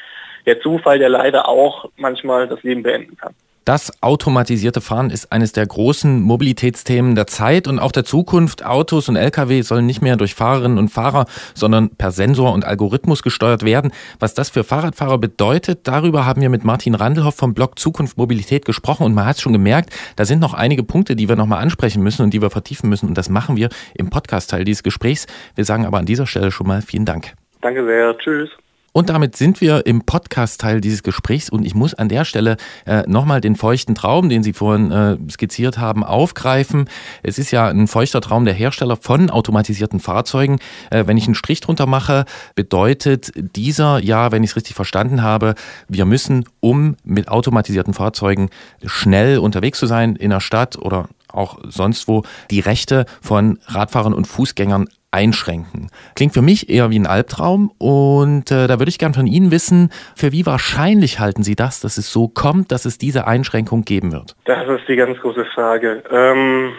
der 0.44 0.60
Zufall, 0.60 0.98
der 0.98 1.08
leider 1.08 1.48
auch 1.48 1.88
manchmal 1.96 2.48
das 2.48 2.62
Leben 2.62 2.82
beenden 2.82 3.16
kann. 3.16 3.34
Das 3.66 4.00
automatisierte 4.00 4.80
Fahren 4.80 5.10
ist 5.10 5.32
eines 5.32 5.50
der 5.50 5.66
großen 5.66 6.20
Mobilitätsthemen 6.20 7.16
der 7.16 7.26
Zeit 7.26 7.66
und 7.66 7.80
auch 7.80 7.90
der 7.90 8.04
Zukunft. 8.04 8.64
Autos 8.64 9.08
und 9.08 9.16
Lkw 9.16 9.62
sollen 9.62 9.86
nicht 9.86 10.00
mehr 10.02 10.14
durch 10.14 10.36
Fahrerinnen 10.36 10.78
und 10.78 10.90
Fahrer, 10.90 11.26
sondern 11.52 11.90
per 11.90 12.12
Sensor 12.12 12.52
und 12.52 12.64
Algorithmus 12.64 13.24
gesteuert 13.24 13.64
werden. 13.64 13.90
Was 14.20 14.34
das 14.34 14.50
für 14.50 14.62
Fahrradfahrer 14.62 15.18
bedeutet, 15.18 15.80
darüber 15.82 16.24
haben 16.24 16.42
wir 16.42 16.48
mit 16.48 16.62
Martin 16.62 16.94
Randelhoff 16.94 17.34
vom 17.34 17.54
Blog 17.54 17.76
Zukunft 17.76 18.16
Mobilität 18.16 18.64
gesprochen 18.64 19.02
und 19.02 19.14
man 19.14 19.26
hat 19.26 19.40
schon 19.40 19.52
gemerkt, 19.52 19.92
da 20.14 20.24
sind 20.24 20.38
noch 20.38 20.54
einige 20.54 20.84
Punkte, 20.84 21.16
die 21.16 21.28
wir 21.28 21.34
nochmal 21.34 21.60
ansprechen 21.60 22.04
müssen 22.04 22.22
und 22.22 22.32
die 22.32 22.40
wir 22.40 22.50
vertiefen 22.50 22.88
müssen 22.88 23.08
und 23.08 23.18
das 23.18 23.28
machen 23.30 23.56
wir 23.56 23.68
im 23.94 24.10
Podcast-Teil 24.10 24.64
dieses 24.64 24.84
Gesprächs. 24.84 25.26
Wir 25.56 25.64
sagen 25.64 25.86
aber 25.86 25.98
an 25.98 26.06
dieser 26.06 26.28
Stelle 26.28 26.52
schon 26.52 26.68
mal 26.68 26.82
vielen 26.82 27.04
Dank. 27.04 27.34
Danke 27.62 27.84
sehr. 27.84 28.16
Tschüss. 28.16 28.50
Und 28.96 29.10
damit 29.10 29.36
sind 29.36 29.60
wir 29.60 29.84
im 29.84 30.06
Podcast-Teil 30.06 30.80
dieses 30.80 31.02
Gesprächs 31.02 31.50
und 31.50 31.66
ich 31.66 31.74
muss 31.74 31.92
an 31.92 32.08
der 32.08 32.24
Stelle 32.24 32.56
äh, 32.86 33.02
nochmal 33.06 33.42
den 33.42 33.54
feuchten 33.54 33.94
Traum, 33.94 34.30
den 34.30 34.42
Sie 34.42 34.54
vorhin 34.54 34.90
äh, 34.90 35.18
skizziert 35.30 35.76
haben, 35.76 36.02
aufgreifen. 36.02 36.88
Es 37.22 37.36
ist 37.38 37.50
ja 37.50 37.68
ein 37.68 37.88
feuchter 37.88 38.22
Traum 38.22 38.46
der 38.46 38.54
Hersteller 38.54 38.96
von 38.96 39.28
automatisierten 39.28 40.00
Fahrzeugen. 40.00 40.60
Äh, 40.88 41.06
wenn 41.06 41.18
ich 41.18 41.26
einen 41.26 41.34
Strich 41.34 41.60
drunter 41.60 41.84
mache, 41.84 42.24
bedeutet 42.54 43.32
dieser, 43.36 44.02
ja, 44.02 44.32
wenn 44.32 44.42
ich 44.42 44.52
es 44.52 44.56
richtig 44.56 44.74
verstanden 44.74 45.22
habe, 45.22 45.56
wir 45.88 46.06
müssen, 46.06 46.46
um 46.60 46.96
mit 47.04 47.28
automatisierten 47.28 47.92
Fahrzeugen 47.92 48.48
schnell 48.82 49.40
unterwegs 49.40 49.78
zu 49.78 49.84
sein 49.84 50.16
in 50.16 50.30
der 50.30 50.40
Stadt 50.40 50.78
oder 50.78 51.10
auch 51.30 51.58
sonst 51.68 52.08
wo, 52.08 52.22
die 52.50 52.60
Rechte 52.60 53.04
von 53.20 53.58
Radfahrern 53.66 54.14
und 54.14 54.26
Fußgängern 54.26 54.88
einschränken. 55.16 55.88
Klingt 56.14 56.34
für 56.34 56.42
mich 56.42 56.68
eher 56.68 56.90
wie 56.90 56.98
ein 56.98 57.06
Albtraum 57.06 57.72
und 57.78 58.50
äh, 58.50 58.66
da 58.66 58.78
würde 58.78 58.90
ich 58.90 58.98
gern 58.98 59.14
von 59.14 59.26
Ihnen 59.26 59.50
wissen, 59.50 59.90
für 60.14 60.30
wie 60.30 60.44
wahrscheinlich 60.44 61.18
halten 61.18 61.42
Sie 61.42 61.56
das, 61.56 61.80
dass 61.80 61.96
es 61.96 62.12
so 62.12 62.28
kommt, 62.28 62.70
dass 62.70 62.84
es 62.84 62.98
diese 62.98 63.26
Einschränkung 63.26 63.86
geben 63.86 64.12
wird? 64.12 64.36
Das 64.44 64.68
ist 64.68 64.86
die 64.86 64.96
ganz 64.96 65.18
große 65.18 65.46
Frage. 65.46 66.02
Ähm, 66.10 66.74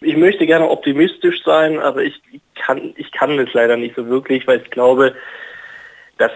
ich 0.00 0.16
möchte 0.16 0.46
gerne 0.46 0.70
optimistisch 0.70 1.42
sein, 1.44 1.78
aber 1.78 2.02
ich 2.02 2.14
kann, 2.54 2.94
ich 2.96 3.12
kann 3.12 3.38
es 3.38 3.52
leider 3.52 3.76
nicht 3.76 3.94
so 3.94 4.08
wirklich, 4.08 4.46
weil 4.46 4.62
ich 4.62 4.70
glaube, 4.70 5.14
dass 6.16 6.32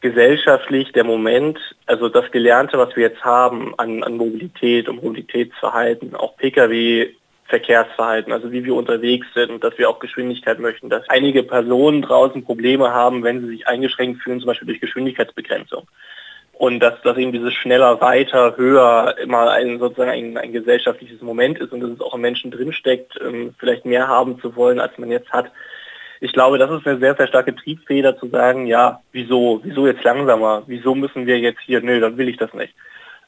gesellschaftlich 0.00 0.92
der 0.92 1.02
Moment, 1.02 1.58
also 1.86 2.08
das 2.08 2.30
Gelernte, 2.30 2.78
was 2.78 2.94
wir 2.94 3.08
jetzt 3.08 3.24
haben 3.24 3.74
an, 3.78 4.04
an 4.04 4.16
Mobilität 4.16 4.88
und 4.88 5.02
Mobilitätsverhalten, 5.02 6.14
auch 6.14 6.36
Pkw 6.36 7.08
Verkehrsverhalten, 7.46 8.32
also 8.32 8.52
wie 8.52 8.64
wir 8.64 8.74
unterwegs 8.74 9.26
sind, 9.34 9.62
dass 9.62 9.76
wir 9.76 9.90
auch 9.90 9.98
Geschwindigkeit 9.98 10.58
möchten, 10.58 10.88
dass 10.88 11.08
einige 11.10 11.42
Personen 11.42 12.02
draußen 12.02 12.42
Probleme 12.44 12.90
haben, 12.90 13.22
wenn 13.22 13.42
sie 13.42 13.48
sich 13.48 13.68
eingeschränkt 13.68 14.22
fühlen, 14.22 14.40
zum 14.40 14.46
Beispiel 14.46 14.66
durch 14.66 14.80
Geschwindigkeitsbegrenzung. 14.80 15.86
Und 16.54 16.80
dass, 16.80 17.02
dass 17.02 17.18
eben 17.18 17.32
dieses 17.32 17.52
schneller, 17.52 18.00
weiter, 18.00 18.56
höher 18.56 19.16
immer 19.20 19.50
ein 19.50 19.78
sozusagen 19.78 20.10
ein, 20.10 20.38
ein 20.38 20.52
gesellschaftliches 20.52 21.20
Moment 21.20 21.58
ist 21.58 21.72
und 21.72 21.80
dass 21.80 21.90
es 21.90 22.00
auch 22.00 22.14
im 22.14 22.20
Menschen 22.20 22.50
drinsteckt, 22.50 23.18
ähm, 23.20 23.54
vielleicht 23.58 23.84
mehr 23.84 24.08
haben 24.08 24.40
zu 24.40 24.54
wollen, 24.56 24.80
als 24.80 24.96
man 24.96 25.10
jetzt 25.10 25.30
hat. 25.30 25.50
Ich 26.20 26.32
glaube, 26.32 26.58
das 26.58 26.70
ist 26.70 26.86
eine 26.86 27.00
sehr, 27.00 27.16
sehr 27.16 27.26
starke 27.26 27.54
Triebfeder 27.54 28.16
zu 28.16 28.28
sagen, 28.28 28.66
ja, 28.66 29.00
wieso, 29.12 29.60
wieso 29.64 29.86
jetzt 29.86 30.04
langsamer, 30.04 30.62
wieso 30.66 30.94
müssen 30.94 31.26
wir 31.26 31.38
jetzt 31.40 31.60
hier, 31.66 31.82
nö, 31.82 32.00
dann 32.00 32.16
will 32.16 32.28
ich 32.28 32.36
das 32.36 32.54
nicht. 32.54 32.72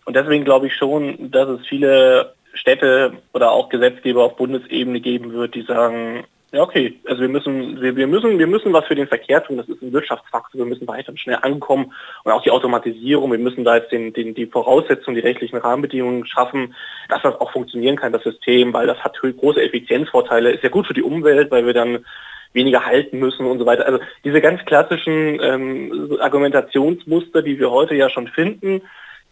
Und 0.06 0.14
deswegen 0.14 0.44
glaube 0.44 0.68
ich 0.68 0.74
schon, 0.74 1.32
dass 1.32 1.48
es 1.48 1.66
viele 1.66 2.35
Städte 2.56 3.12
oder 3.32 3.52
auch 3.52 3.68
Gesetzgeber 3.68 4.24
auf 4.24 4.36
Bundesebene 4.36 5.00
geben 5.00 5.32
wird, 5.32 5.54
die 5.54 5.62
sagen, 5.62 6.24
ja 6.52 6.62
okay, 6.62 6.98
also 7.06 7.20
wir 7.20 7.28
müssen, 7.28 7.80
wir, 7.80 7.96
wir, 7.96 8.06
müssen, 8.06 8.38
wir 8.38 8.46
müssen 8.46 8.72
was 8.72 8.86
für 8.86 8.94
den 8.94 9.08
Verkehr 9.08 9.42
tun, 9.42 9.56
das 9.56 9.68
ist 9.68 9.82
ein 9.82 9.92
Wirtschaftsfaktor, 9.92 10.58
wir 10.58 10.66
müssen 10.66 10.88
weiter 10.88 11.12
schnell 11.16 11.38
ankommen 11.42 11.92
und 12.24 12.32
auch 12.32 12.42
die 12.42 12.50
Automatisierung, 12.50 13.30
wir 13.30 13.38
müssen 13.38 13.64
da 13.64 13.76
jetzt 13.76 13.92
den, 13.92 14.12
den, 14.12 14.34
die 14.34 14.46
Voraussetzungen, 14.46 15.16
die 15.16 15.26
rechtlichen 15.26 15.56
Rahmenbedingungen 15.56 16.26
schaffen, 16.26 16.74
dass 17.08 17.22
das 17.22 17.38
auch 17.40 17.52
funktionieren 17.52 17.96
kann, 17.96 18.12
das 18.12 18.22
System, 18.22 18.72
weil 18.72 18.86
das 18.86 18.98
hat 18.98 19.18
große 19.20 19.62
Effizienzvorteile, 19.62 20.50
ist 20.50 20.62
ja 20.62 20.70
gut 20.70 20.86
für 20.86 20.94
die 20.94 21.02
Umwelt, 21.02 21.50
weil 21.50 21.66
wir 21.66 21.74
dann 21.74 22.04
weniger 22.52 22.86
halten 22.86 23.18
müssen 23.18 23.46
und 23.46 23.58
so 23.58 23.66
weiter. 23.66 23.86
Also 23.86 24.00
diese 24.24 24.40
ganz 24.40 24.64
klassischen 24.64 25.38
ähm, 25.42 26.16
Argumentationsmuster, 26.20 27.42
die 27.42 27.58
wir 27.58 27.70
heute 27.70 27.94
ja 27.94 28.08
schon 28.08 28.28
finden, 28.28 28.82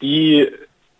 die 0.03 0.49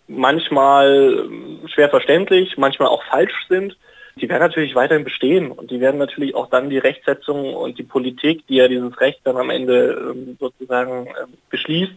manchmal 0.07 1.27
schwer 1.67 1.89
verständlich, 1.89 2.57
manchmal 2.57 2.89
auch 2.89 3.03
falsch 3.03 3.45
sind, 3.49 3.77
die 4.17 4.29
werden 4.29 4.43
natürlich 4.43 4.75
weiterhin 4.75 5.03
bestehen 5.03 5.51
und 5.51 5.71
die 5.71 5.81
werden 5.81 5.97
natürlich 5.97 6.35
auch 6.35 6.49
dann 6.49 6.69
die 6.69 6.77
Rechtsetzung 6.77 7.53
und 7.53 7.77
die 7.77 7.83
Politik, 7.83 8.47
die 8.47 8.55
ja 8.55 8.67
dieses 8.67 8.99
Recht 9.01 9.19
dann 9.25 9.35
am 9.35 9.49
Ende 9.49 10.11
ähm, 10.11 10.37
sozusagen 10.39 11.07
ähm, 11.07 11.33
beschließt, 11.49 11.91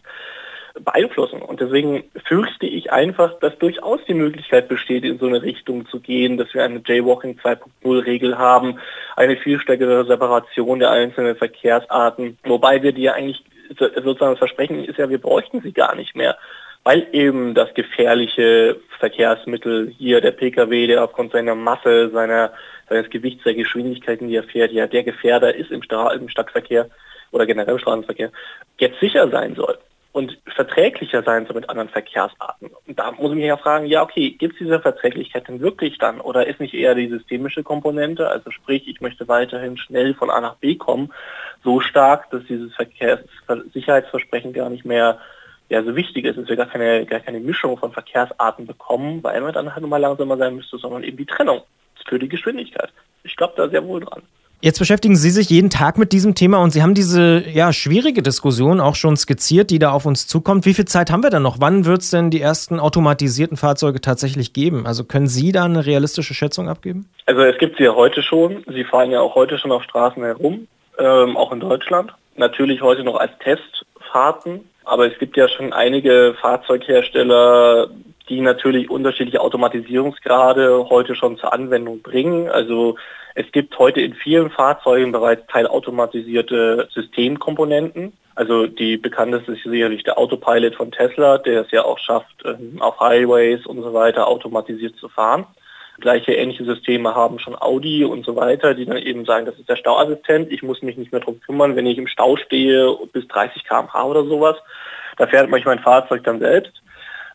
beeinflussen. 0.81 1.43
Und 1.43 1.61
deswegen 1.61 2.05
fürchte 2.25 2.67
ich 2.67 2.93
einfach, 2.93 3.39
dass 3.39 3.57
durchaus 3.59 4.01
die 4.07 4.15
Möglichkeit 4.15 4.69
besteht, 4.69 5.05
in 5.05 5.19
so 5.19 5.27
eine 5.27 5.43
Richtung 5.43 5.87
zu 5.87 6.01
gehen, 6.01 6.37
dass 6.37 6.53
wir 6.55 6.65
eine 6.65 6.83
Jaywalking 6.85 7.39
2.0 7.39 8.05
Regel 8.05 8.37
haben, 8.37 8.79
eine 9.17 9.37
viel 9.37 9.61
stärkere 9.61 10.05
Separation 10.05 10.81
der 10.81 10.91
einzelnen 10.91 11.37
Verkehrsarten, 11.37 12.39
wobei 12.45 12.83
wir 12.83 12.93
die 12.93 13.03
ja 13.03 13.13
eigentlich 13.13 13.45
sozusagen 13.79 14.33
das 14.33 14.39
Versprechen 14.39 14.85
ist 14.85 14.99
ja, 14.99 15.11
wir 15.11 15.21
bräuchten 15.21 15.61
sie 15.61 15.73
gar 15.73 15.95
nicht 15.95 16.17
mehr 16.17 16.37
weil 16.89 17.07
eben 17.13 17.53
das 17.53 17.75
gefährliche 17.75 18.81
Verkehrsmittel 18.99 19.93
hier, 19.99 20.23
der 20.23 20.31
Pkw, 20.31 20.87
der 20.87 21.05
aufgrund 21.05 21.33
seiner 21.33 21.55
Masse, 21.55 22.09
seiner, 22.09 22.51
seines 22.89 23.11
Gewichts, 23.11 23.45
der 23.45 23.53
Geschwindigkeiten, 23.53 24.27
die 24.27 24.37
er 24.37 24.45
fährt, 24.45 24.73
ja 24.73 24.87
der 24.87 25.05
Gefährder 25.05 25.55
ist 25.55 25.71
im, 25.71 25.83
Stra 25.83 26.15
im 26.15 26.31
Stadtverkehr 26.31 26.89
oder 27.31 27.45
generell 27.45 27.75
im 27.75 27.79
Straßenverkehr, 27.79 28.33
jetzt 28.79 29.01
sicher 29.01 29.29
sein 29.29 29.55
soll 29.55 29.77
und 30.13 30.39
verträglicher 30.47 31.23
sein 31.23 31.45
soll 31.45 31.57
mit 31.57 31.69
anderen 31.69 31.91
Verkehrsarten. 31.91 32.71
Und 32.87 32.99
da 32.99 33.13
muss 33.13 33.33
ich 33.33 33.37
mich 33.37 33.45
ja 33.45 33.59
fragen, 33.59 33.85
ja 33.85 34.03
okay, 34.03 34.31
gibt 34.31 34.55
es 34.55 34.61
diese 34.61 34.81
Verträglichkeit 34.81 35.47
denn 35.47 35.61
wirklich 35.61 35.99
dann 35.99 36.23
oder 36.23 36.47
ist 36.47 36.59
nicht 36.59 36.73
eher 36.73 36.95
die 36.95 37.09
systemische 37.09 37.65
Komponente, 37.65 38.31
also 38.31 38.51
sprich, 38.51 38.89
ich 38.89 39.03
möchte 39.03 39.29
weiterhin 39.29 39.77
schnell 39.77 40.15
von 40.15 40.31
A 40.31 40.41
nach 40.41 40.55
B 40.55 40.77
kommen, 40.77 41.13
so 41.63 41.81
stark, 41.81 42.31
dass 42.31 42.45
dieses 42.49 42.75
Verkehrssicherheitsversprechen 42.77 44.55
gar 44.55 44.71
nicht 44.71 44.87
mehr 44.87 45.19
ja 45.69 45.83
so 45.83 45.95
wichtig 45.97 46.25
ist, 46.25 46.39
dass 46.39 46.49
wir 46.49 46.57
gar 46.57 46.67
keine, 46.67 47.05
gar 47.07 47.21
keine 47.21 47.41
Mischung 47.41 47.77
von 47.77 47.93
Verkehrsarten 47.93 48.67
bekommen, 48.67 49.23
weil 49.23 49.41
man 49.41 49.53
dann 49.53 49.75
halt 49.75 49.87
mal 49.87 49.99
langsamer 49.99 50.37
sein 50.37 50.57
müsste, 50.57 50.79
sondern 50.79 51.03
eben 51.03 51.17
die 51.17 51.27
Trennung 51.27 51.63
für 52.09 52.19
die 52.19 52.29
Geschwindigkeit. 52.29 52.91
Ich 53.23 53.37
glaube 53.37 53.55
da 53.57 53.69
sehr 53.69 53.85
wohl 53.85 54.01
dran. 54.01 54.23
Jetzt 54.61 54.81
beschäftigen 54.81 55.15
Sie 55.15 55.31
sich 55.31 55.51
jeden 55.51 55.71
Tag 55.71 55.99
mit 55.99 56.11
diesem 56.11 56.35
Thema 56.35 56.59
und 56.59 56.73
Sie 56.73 56.83
haben 56.83 56.95
diese 56.95 57.45
ja, 57.49 57.73
schwierige 57.73 58.23
Diskussion 58.23 58.81
auch 58.81 58.97
schon 58.97 59.17
skizziert, 59.17 59.71
die 59.71 59.79
da 59.79 59.93
auf 59.93 60.05
uns 60.05 60.27
zukommt. 60.27 60.67
Wie 60.67 60.75
viel 60.75 60.85
Zeit 60.85 61.13
haben 61.13 61.23
wir 61.23 61.31
denn 61.31 61.43
noch? 61.43 61.61
Wann 61.61 61.85
wird 61.85 62.03
es 62.03 62.11
denn 62.11 62.31
die 62.31 62.41
ersten 62.41 62.81
automatisierten 62.81 63.57
Fahrzeuge 63.57 64.01
tatsächlich 64.01 64.53
geben? 64.55 64.85
Also 64.85 65.05
können 65.05 65.29
Sie 65.29 65.53
da 65.53 65.65
eine 65.65 65.87
realistische 65.87 66.35
Schätzung 66.35 66.69
abgeben? 66.69 67.09
Also 67.27 67.43
es 67.43 67.57
gibt 67.59 67.77
sie 67.77 67.85
ja 67.85 67.95
heute 67.95 68.21
schon. 68.25 68.65
Sie 68.67 68.83
fahren 68.83 69.13
ja 69.13 69.21
auch 69.21 69.37
heute 69.37 69.59
schon 69.59 69.71
auf 69.71 69.85
Straßen 69.85 70.25
herum, 70.25 70.67
ähm, 70.99 71.37
auch 71.37 71.53
in 71.53 71.61
Deutschland. 71.61 72.13
Natürlich 72.35 72.83
heute 72.83 73.05
noch 73.05 73.15
als 73.15 73.31
Testfahrten. 73.39 74.69
Aber 74.89 75.07
es 75.07 75.19
gibt 75.19 75.37
ja 75.37 75.49
schon 75.49 75.75
einige 75.75 76.35
Fahrzeughersteller, 76.41 77.91
die 78.31 78.41
natürlich 78.41 78.89
unterschiedliche 78.89 79.43
Automatisierungsgrade 79.43 80.89
heute 80.89 81.15
schon 81.15 81.37
zur 81.37 81.53
Anwendung 81.53 82.01
bringen. 82.01 82.49
Also 82.49 82.97
es 83.35 83.45
gibt 83.53 83.79
heute 83.79 84.01
in 84.01 84.15
vielen 84.15 84.49
Fahrzeugen 84.49 85.13
bereits 85.13 85.47
teilautomatisierte 85.49 86.89
Systemkomponenten. 86.95 88.15
Also 88.35 88.67
die 88.67 88.97
bekannteste 88.97 89.53
ist 89.53 89.65
sicherlich 89.65 90.05
der 90.05 90.17
Autopilot 90.17 90.75
von 90.75 90.91
Tesla, 90.91 91.37
der 91.37 91.67
es 91.67 91.71
ja 91.71 91.85
auch 91.85 91.99
schafft, 91.99 92.43
ähm, 92.47 92.81
auf 92.81 92.99
Highways 92.99 93.67
und 93.67 93.83
so 93.83 93.93
weiter 93.93 94.27
automatisiert 94.27 94.97
zu 94.97 95.11
fahren. 95.11 95.45
Gleiche 96.01 96.33
ähnliche 96.33 96.65
Systeme 96.65 97.15
haben 97.15 97.39
schon 97.39 97.61
Audi 97.61 98.05
und 98.05 98.25
so 98.25 98.37
weiter, 98.37 98.75
die 98.75 98.87
dann 98.87 98.99
eben 98.99 99.25
sagen, 99.25 99.47
das 99.47 99.59
ist 99.59 99.69
der 99.69 99.77
Stauassistent, 99.77 100.53
ich 100.53 100.63
muss 100.63 100.83
mich 100.83 100.97
nicht 100.97 101.11
mehr 101.11 101.21
darum 101.21 101.41
kümmern, 101.41 101.75
wenn 101.77 101.87
ich 101.87 101.99
im 101.99 102.07
Stau 102.07 102.37
stehe 102.37 102.97
bis 103.13 103.27
30 103.29 103.65
km/h 103.65 104.05
oder 104.05 104.25
sowas. 104.25 104.57
Da 105.17 105.27
fährt 105.27 105.51
manchmal 105.51 105.77
ein 105.77 105.83
Fahrzeug 105.83 106.23
dann 106.23 106.39
selbst. 106.39 106.73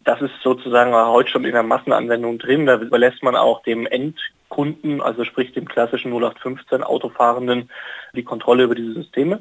Das 0.06 0.22
ist 0.22 0.34
sozusagen 0.42 0.94
heute 0.94 1.30
schon 1.30 1.46
in 1.46 1.54
der 1.54 1.64
Massenanwendung 1.64 2.38
drin. 2.38 2.66
Da 2.66 2.76
überlässt 2.76 3.24
man 3.24 3.36
auch 3.36 3.64
dem 3.64 3.86
Endkunden, 3.86 5.02
also 5.02 5.24
sprich 5.24 5.54
dem 5.54 5.68
klassischen 5.68 6.12
0815 6.12 6.84
Autofahrenden, 6.84 7.70
die 8.14 8.24
Kontrolle 8.24 8.64
über 8.64 8.76
diese 8.76 8.94
Systeme. 8.94 9.40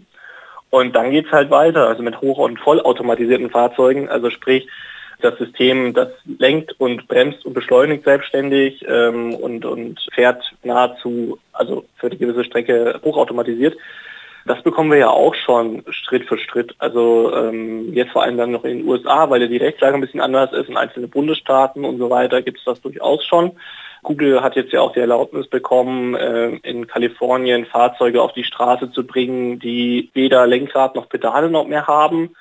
Und 0.70 0.96
dann 0.96 1.10
geht 1.10 1.26
es 1.26 1.32
halt 1.32 1.50
weiter, 1.50 1.86
also 1.86 2.02
mit 2.02 2.20
hoch- 2.20 2.38
und 2.38 2.58
vollautomatisierten 2.58 3.50
Fahrzeugen, 3.50 4.08
also 4.08 4.30
sprich 4.30 4.68
das 5.24 5.38
System, 5.38 5.94
das 5.94 6.08
lenkt 6.38 6.78
und 6.80 7.08
bremst 7.08 7.44
und 7.44 7.54
beschleunigt 7.54 8.04
selbstständig 8.04 8.84
ähm, 8.88 9.34
und, 9.34 9.64
und 9.64 10.00
fährt 10.12 10.42
nahezu, 10.62 11.38
also 11.52 11.84
für 11.96 12.10
die 12.10 12.18
gewisse 12.18 12.44
Strecke 12.44 13.00
hochautomatisiert. 13.04 13.76
Das 14.44 14.60
bekommen 14.62 14.90
wir 14.90 14.98
ja 14.98 15.08
auch 15.08 15.34
schon 15.34 15.84
Schritt 15.90 16.26
für 16.26 16.36
Schritt. 16.36 16.74
Also 16.78 17.32
ähm, 17.34 17.92
jetzt 17.94 18.10
vor 18.10 18.24
allem 18.24 18.36
dann 18.36 18.50
noch 18.50 18.64
in 18.64 18.78
den 18.78 18.88
USA, 18.88 19.30
weil 19.30 19.42
ja 19.42 19.46
die 19.46 19.58
Rechtslage 19.58 19.94
ein 19.94 20.00
bisschen 20.00 20.20
anders 20.20 20.52
ist 20.52 20.68
in 20.68 20.76
einzelnen 20.76 21.10
Bundesstaaten 21.10 21.84
und 21.84 21.98
so 21.98 22.10
weiter, 22.10 22.42
gibt 22.42 22.58
es 22.58 22.64
das 22.64 22.80
durchaus 22.80 23.24
schon. 23.24 23.52
Google 24.02 24.42
hat 24.42 24.56
jetzt 24.56 24.72
ja 24.72 24.80
auch 24.80 24.92
die 24.92 25.00
Erlaubnis 25.00 25.46
bekommen, 25.46 26.16
äh, 26.16 26.56
in 26.64 26.88
Kalifornien 26.88 27.66
Fahrzeuge 27.66 28.20
auf 28.20 28.32
die 28.32 28.42
Straße 28.42 28.90
zu 28.90 29.06
bringen, 29.06 29.60
die 29.60 30.10
weder 30.12 30.44
Lenkrad 30.48 30.96
noch 30.96 31.08
Pedale 31.08 31.48
noch 31.48 31.68
mehr 31.68 31.86
haben 31.86 32.34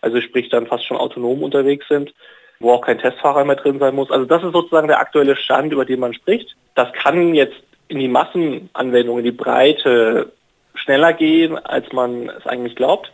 also 0.00 0.20
sprich 0.20 0.48
dann 0.48 0.66
fast 0.66 0.84
schon 0.84 0.96
autonom 0.96 1.42
unterwegs 1.42 1.86
sind, 1.88 2.12
wo 2.58 2.72
auch 2.72 2.82
kein 2.82 2.98
Testfahrer 2.98 3.44
mehr 3.44 3.56
drin 3.56 3.78
sein 3.78 3.94
muss. 3.94 4.10
Also 4.10 4.26
das 4.26 4.42
ist 4.42 4.52
sozusagen 4.52 4.88
der 4.88 5.00
aktuelle 5.00 5.36
Stand, 5.36 5.72
über 5.72 5.84
den 5.84 6.00
man 6.00 6.14
spricht. 6.14 6.56
Das 6.74 6.92
kann 6.92 7.34
jetzt 7.34 7.56
in 7.88 7.98
die 7.98 8.08
Massenanwendung, 8.08 9.18
in 9.18 9.24
die 9.24 9.32
Breite 9.32 10.32
schneller 10.74 11.12
gehen, 11.12 11.58
als 11.58 11.92
man 11.92 12.28
es 12.28 12.46
eigentlich 12.46 12.76
glaubt. 12.76 13.12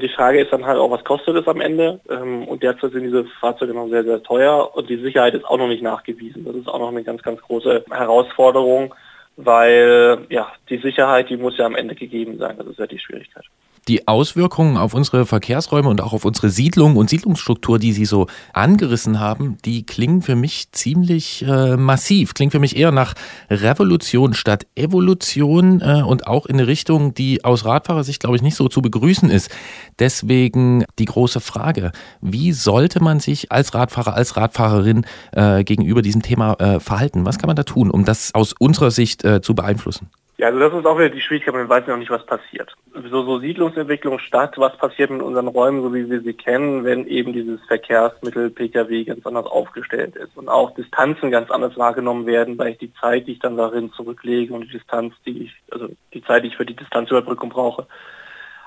Die 0.00 0.08
Frage 0.08 0.40
ist 0.40 0.52
dann 0.52 0.66
halt 0.66 0.78
auch, 0.78 0.90
was 0.90 1.04
kostet 1.04 1.36
es 1.36 1.46
am 1.46 1.60
Ende? 1.60 2.00
Ähm, 2.10 2.48
und 2.48 2.62
derzeit 2.62 2.92
sind 2.92 3.04
diese 3.04 3.24
Fahrzeuge 3.40 3.74
noch 3.74 3.88
sehr, 3.88 4.02
sehr 4.02 4.22
teuer 4.22 4.74
und 4.74 4.88
die 4.88 4.96
Sicherheit 4.96 5.34
ist 5.34 5.44
auch 5.44 5.58
noch 5.58 5.68
nicht 5.68 5.82
nachgewiesen. 5.82 6.44
Das 6.44 6.56
ist 6.56 6.66
auch 6.66 6.80
noch 6.80 6.88
eine 6.88 7.04
ganz, 7.04 7.22
ganz 7.22 7.40
große 7.40 7.84
Herausforderung, 7.90 8.92
weil 9.36 10.26
ja, 10.30 10.52
die 10.68 10.78
Sicherheit, 10.78 11.30
die 11.30 11.36
muss 11.36 11.58
ja 11.58 11.66
am 11.66 11.74
Ende 11.74 11.94
gegeben 11.94 12.38
sein. 12.38 12.56
Das 12.56 12.66
ist 12.66 12.78
ja 12.78 12.86
die 12.86 12.98
Schwierigkeit 12.98 13.44
die 13.88 14.08
Auswirkungen 14.08 14.76
auf 14.76 14.94
unsere 14.94 15.26
Verkehrsräume 15.26 15.88
und 15.88 16.00
auch 16.00 16.12
auf 16.12 16.24
unsere 16.24 16.48
Siedlung 16.48 16.96
und 16.96 17.10
Siedlungsstruktur, 17.10 17.78
die 17.78 17.92
Sie 17.92 18.04
so 18.04 18.26
angerissen 18.52 19.20
haben, 19.20 19.58
die 19.64 19.84
klingen 19.84 20.22
für 20.22 20.36
mich 20.36 20.72
ziemlich 20.72 21.44
äh, 21.46 21.76
massiv, 21.76 22.34
klingen 22.34 22.50
für 22.50 22.58
mich 22.58 22.76
eher 22.76 22.92
nach 22.92 23.14
Revolution 23.50 24.34
statt 24.34 24.66
Evolution 24.74 25.80
äh, 25.80 26.02
und 26.02 26.26
auch 26.26 26.46
in 26.46 26.54
eine 26.56 26.66
Richtung, 26.66 27.14
die 27.14 27.44
aus 27.44 27.64
Radfahrersicht, 27.64 28.20
glaube 28.20 28.36
ich, 28.36 28.42
nicht 28.42 28.56
so 28.56 28.68
zu 28.68 28.80
begrüßen 28.80 29.30
ist. 29.30 29.50
Deswegen 29.98 30.84
die 30.98 31.04
große 31.04 31.40
Frage, 31.40 31.92
wie 32.20 32.52
sollte 32.52 33.02
man 33.02 33.20
sich 33.20 33.52
als 33.52 33.74
Radfahrer, 33.74 34.14
als 34.14 34.36
Radfahrerin 34.36 35.04
äh, 35.32 35.62
gegenüber 35.62 36.00
diesem 36.00 36.22
Thema 36.22 36.54
äh, 36.54 36.80
verhalten? 36.80 37.26
Was 37.26 37.38
kann 37.38 37.48
man 37.48 37.56
da 37.56 37.64
tun, 37.64 37.90
um 37.90 38.04
das 38.04 38.34
aus 38.34 38.54
unserer 38.58 38.90
Sicht 38.90 39.23
äh, 39.24 39.40
zu 39.40 39.54
beeinflussen? 39.54 40.10
Ja, 40.36 40.48
also 40.48 40.58
das 40.58 40.74
ist 40.74 40.84
auch 40.84 40.98
wieder 40.98 41.10
die 41.10 41.20
Schwierigkeit, 41.20 41.54
man 41.54 41.68
weiß 41.68 41.86
noch 41.86 41.96
nicht, 41.96 42.10
was 42.10 42.26
passiert. 42.26 42.74
So, 43.08 43.22
so 43.22 43.38
Siedlungsentwicklung 43.38 44.18
statt, 44.18 44.54
was 44.56 44.76
passiert 44.76 45.10
in 45.10 45.20
unseren 45.20 45.46
Räumen, 45.46 45.82
so 45.82 45.94
wie 45.94 46.10
wir 46.10 46.22
sie 46.22 46.32
kennen, 46.32 46.82
wenn 46.82 47.06
eben 47.06 47.32
dieses 47.32 47.60
Verkehrsmittel 47.66 48.50
Pkw 48.50 49.04
ganz 49.04 49.24
anders 49.24 49.46
aufgestellt 49.46 50.16
ist 50.16 50.36
und 50.36 50.48
auch 50.48 50.74
Distanzen 50.74 51.30
ganz 51.30 51.52
anders 51.52 51.76
wahrgenommen 51.76 52.26
werden, 52.26 52.58
weil 52.58 52.72
ich 52.72 52.78
die 52.78 52.92
Zeit, 52.94 53.28
die 53.28 53.32
ich 53.32 53.38
dann 53.38 53.56
darin 53.56 53.92
zurücklege 53.92 54.52
und 54.52 54.62
die 54.62 54.72
Distanz, 54.72 55.14
die 55.24 55.44
ich, 55.44 55.54
also 55.70 55.88
die 56.12 56.24
Zeit, 56.24 56.42
die 56.42 56.48
ich 56.48 56.56
für 56.56 56.66
die 56.66 56.76
Distanzüberbrückung 56.76 57.50
brauche, 57.50 57.86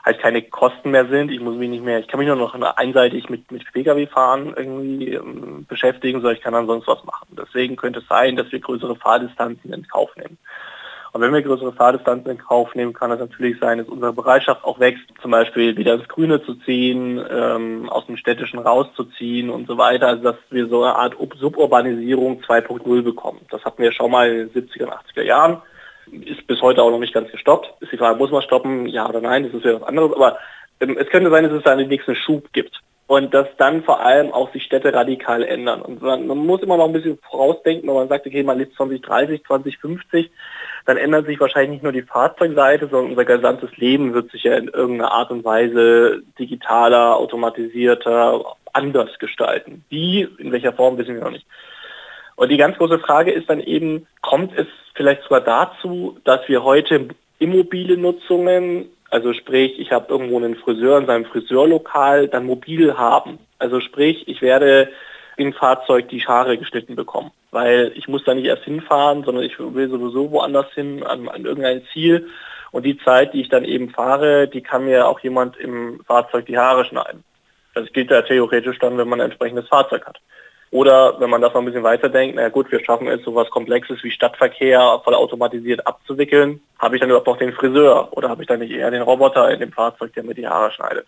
halt 0.08 0.20
keine 0.20 0.42
Kosten 0.42 0.92
mehr 0.92 1.08
sind. 1.08 1.32
Ich 1.32 1.40
muss 1.40 1.56
mich 1.56 1.70
nicht 1.70 1.84
mehr, 1.84 2.00
ich 2.00 2.08
kann 2.08 2.20
mich 2.20 2.28
nur 2.28 2.38
noch 2.38 2.56
einseitig 2.78 3.30
mit, 3.30 3.52
mit 3.52 3.72
Pkw 3.72 4.08
fahren 4.08 4.54
irgendwie 4.56 5.14
ähm, 5.14 5.66
beschäftigen, 5.68 6.22
sondern 6.22 6.38
ich 6.38 6.42
kann 6.42 6.54
dann 6.54 6.68
sonst 6.68 6.88
was 6.88 7.04
machen. 7.04 7.28
Deswegen 7.38 7.76
könnte 7.76 8.00
es 8.00 8.08
sein, 8.08 8.36
dass 8.36 8.52
wir 8.52 8.60
größere 8.60 8.96
Fahrdistanzen 8.96 9.74
in 9.74 9.88
Kauf 9.88 10.16
nehmen. 10.16 10.38
Und 11.14 11.22
wenn 11.22 11.34
wir 11.34 11.42
größere 11.42 11.74
Fahrdistanzen 11.74 12.32
in 12.32 12.38
Kauf 12.38 12.76
nehmen, 12.76 12.94
kann 12.94 13.12
es 13.12 13.20
natürlich 13.20 13.60
sein, 13.60 13.80
dass 13.80 13.88
unsere 13.88 14.14
Bereitschaft 14.14 14.64
auch 14.64 14.80
wächst, 14.80 15.04
zum 15.22 15.32
Beispiel 15.32 15.76
wieder 15.76 15.96
ins 15.96 16.08
Grüne 16.08 16.44
zu 16.44 16.56
ziehen, 16.56 17.22
ähm, 17.30 17.90
aus 17.90 18.06
dem 18.06 18.18
Städtischen 18.18 18.60
rauszuziehen 18.60 19.50
und 19.50 19.68
so 19.68 19.78
weiter. 19.78 20.08
Also 20.08 20.24
dass 20.24 20.36
wir 20.50 20.68
so 20.68 20.84
eine 20.84 20.96
Art 20.96 21.16
Suburbanisierung 21.38 22.42
2.0 22.42 23.02
bekommen. 23.02 23.42
Das 23.50 23.64
hatten 23.66 23.82
wir 23.82 23.92
schon 23.92 24.12
mal 24.12 24.30
in 24.30 24.54
den 24.54 24.68
70er 24.68 24.84
und 24.84 24.94
80er 24.94 25.24
Jahren. 25.24 25.62
Ist 26.12 26.48
bis 26.48 26.62
heute 26.62 26.82
auch 26.82 26.92
noch 26.92 27.00
nicht 27.00 27.14
ganz 27.14 27.32
gestoppt. 27.32 27.82
Ist 27.82 27.92
die 27.92 27.98
Frage, 27.98 28.18
muss 28.18 28.32
man 28.32 28.42
stoppen? 28.42 28.88
Ja 28.88 29.08
oder 29.08 29.22
nein? 29.22 29.44
Das 29.44 29.54
ist 29.54 29.66
ja 29.66 29.76
was 29.76 29.88
anderes. 29.88 30.14
Aber 30.14 30.38
ähm, 30.80 30.98
es 30.98 31.10
könnte 31.10 31.30
sein, 31.30 31.44
dass 31.44 31.54
es 31.54 31.64
da 31.64 31.76
den 31.76 31.90
nächsten 31.90 32.16
Schub 32.16 32.52
gibt 32.54 32.82
und 33.08 33.34
dass 33.34 33.48
dann 33.58 33.84
vor 33.84 34.02
allem 34.02 34.32
auch 34.34 34.52
die 34.52 34.60
Städte 34.60 34.94
radikal 34.94 35.44
ändern. 35.44 35.82
Und 35.82 36.02
man, 36.02 36.28
man, 36.28 36.38
muss 36.38 36.62
immer 36.62 36.78
noch 36.78 36.86
ein 36.86 36.94
bisschen 36.94 37.18
vorausdenken, 37.30 37.88
wenn 37.88 37.96
man 37.96 38.10
sagt, 38.10 38.28
okay, 38.28 38.44
man 38.44 38.58
lebt 38.58 38.76
2030, 38.76 39.44
2050, 39.46 40.30
dann 40.86 40.98
ändert 40.98 41.26
sich 41.26 41.40
wahrscheinlich 41.40 41.72
nicht 41.72 41.84
nur 41.84 41.94
die 41.94 42.02
Fahrzeugseite, 42.02 42.88
sondern 42.88 43.12
unser 43.12 43.26
gesamtes 43.26 43.76
Leben 43.78 44.14
wird 44.14 44.32
sich 44.32 44.44
ja 44.44 44.58
in 44.58 44.68
irgendeiner 44.68 45.12
Art 45.12 45.32
und 45.32 45.46
Weise 45.46 46.22
digitaler, 46.38 47.16
automatisierter, 47.16 48.44
anders 48.74 49.18
gestalten. 49.20 49.86
Wie, 49.90 50.28
in 50.38 50.52
welcher 50.52 50.74
Form, 50.74 50.98
wissen 50.98 51.16
wir 51.16 51.24
noch 51.24 51.32
nicht. 51.32 51.46
Und 52.38 52.50
die 52.50 52.58
ganz 52.58 52.78
große 52.78 53.00
Frage 53.00 53.32
ist 53.32 53.50
dann 53.50 53.60
eben, 53.60 54.08
kommt 54.22 54.58
es 54.58 54.68
vielleicht 54.96 55.24
sogar 55.24 55.42
dazu, 55.42 56.18
dass 56.24 56.48
wir 56.48 56.64
heute 56.64 57.10
immobile 57.40 57.98
Nutzungen 57.98 58.90
also 59.10 59.34
sprich, 59.34 59.80
ich 59.80 59.92
habe 59.92 60.08
irgendwo 60.10 60.38
einen 60.38 60.56
Friseur 60.56 60.98
in 60.98 61.06
seinem 61.06 61.26
Friseurlokal, 61.26 62.28
dann 62.28 62.46
mobil 62.46 62.98
haben. 62.98 63.40
Also 63.58 63.80
sprich, 63.80 64.28
ich 64.28 64.42
werde 64.42 64.90
im 65.38 65.54
Fahrzeug 65.54 66.10
die 66.10 66.26
Haare 66.26 66.58
geschnitten 66.58 66.96
bekommen, 66.96 67.32
weil 67.52 67.92
ich 67.96 68.08
muss 68.08 68.24
da 68.26 68.34
nicht 68.34 68.46
erst 68.46 68.64
hinfahren, 68.64 69.24
sondern 69.24 69.44
ich 69.44 69.58
will 69.60 69.90
sowieso 69.90 70.32
woanders 70.32 70.68
hin, 70.74 71.04
an, 71.04 71.30
an 71.30 71.46
irgendein 71.46 71.84
Ziel. 71.94 72.28
Und 72.72 72.86
die 72.86 72.98
Zeit, 72.98 73.34
die 73.34 73.42
ich 73.42 73.50
dann 73.50 73.64
eben 73.64 73.92
fahre, 73.92 74.48
die 74.48 74.62
kann 74.62 74.86
mir 74.86 75.08
auch 75.08 75.22
jemand 75.22 75.56
im 75.58 76.02
Fahrzeug 76.06 76.48
die 76.48 76.58
Haare 76.58 76.84
schneiden. 76.84 77.24
Das 77.76 77.92
gilt 77.94 78.12
ja 78.12 78.24
theoretisch 78.24 78.80
dann, 78.80 78.98
wenn 78.98 79.08
man 79.08 79.22
ein 79.22 79.28
entsprechendes 79.28 79.70
Fahrzeug 79.70 80.06
hat. 80.06 80.20
Oder 80.70 81.20
wenn 81.20 81.30
man 81.30 81.42
das 81.42 81.54
noch 81.54 81.62
ein 81.62 81.66
bisschen 81.66 81.84
weiterdenkt, 81.84 82.36
na 82.36 82.50
gut, 82.50 82.72
wir 82.72 82.84
schaffen 82.84 83.08
es, 83.08 83.24
sowas 83.24 83.50
Komplexes 83.50 84.04
wie 84.04 84.12
Stadtverkehr 84.12 85.02
voll 85.04 85.14
automatisiert 85.14 85.88
abzuwickeln, 85.88 86.62
habe 86.78 86.96
ich 86.96 87.00
dann 87.00 87.10
überhaupt 87.10 87.28
noch 87.28 87.38
den 87.38 87.54
Friseur 87.54 88.10
oder 88.12 88.30
habe 88.30 88.42
ich 88.42 88.48
dann 88.48 88.60
nicht 88.60 88.72
eher 88.72 88.92
den 88.92 89.02
Roboter 89.02 89.50
in 89.50 89.60
dem 89.60 89.72
Fahrzeug, 89.72 90.14
der 90.14 90.24
mir 90.24 90.36
die 90.36 90.48
Haare 90.48 90.72
schneidet? 90.72 91.08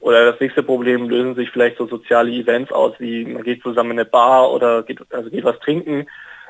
Oder 0.00 0.30
das 0.30 0.40
nächste 0.40 0.62
Problem 0.62 1.08
lösen 1.08 1.34
sich 1.34 1.50
vielleicht 1.50 1.78
so 1.78 1.86
soziale 1.86 2.30
Events 2.30 2.70
aus, 2.70 2.92
wie 2.98 3.24
man 3.24 3.42
geht 3.42 3.62
zusammen 3.62 3.92
in 3.92 3.98
eine 3.98 4.08
Bar 4.08 4.52
oder 4.52 4.84
geht, 4.84 5.00
also 5.10 5.30
geht 5.30 5.44
was 5.44 5.58
trinken. 5.58 6.06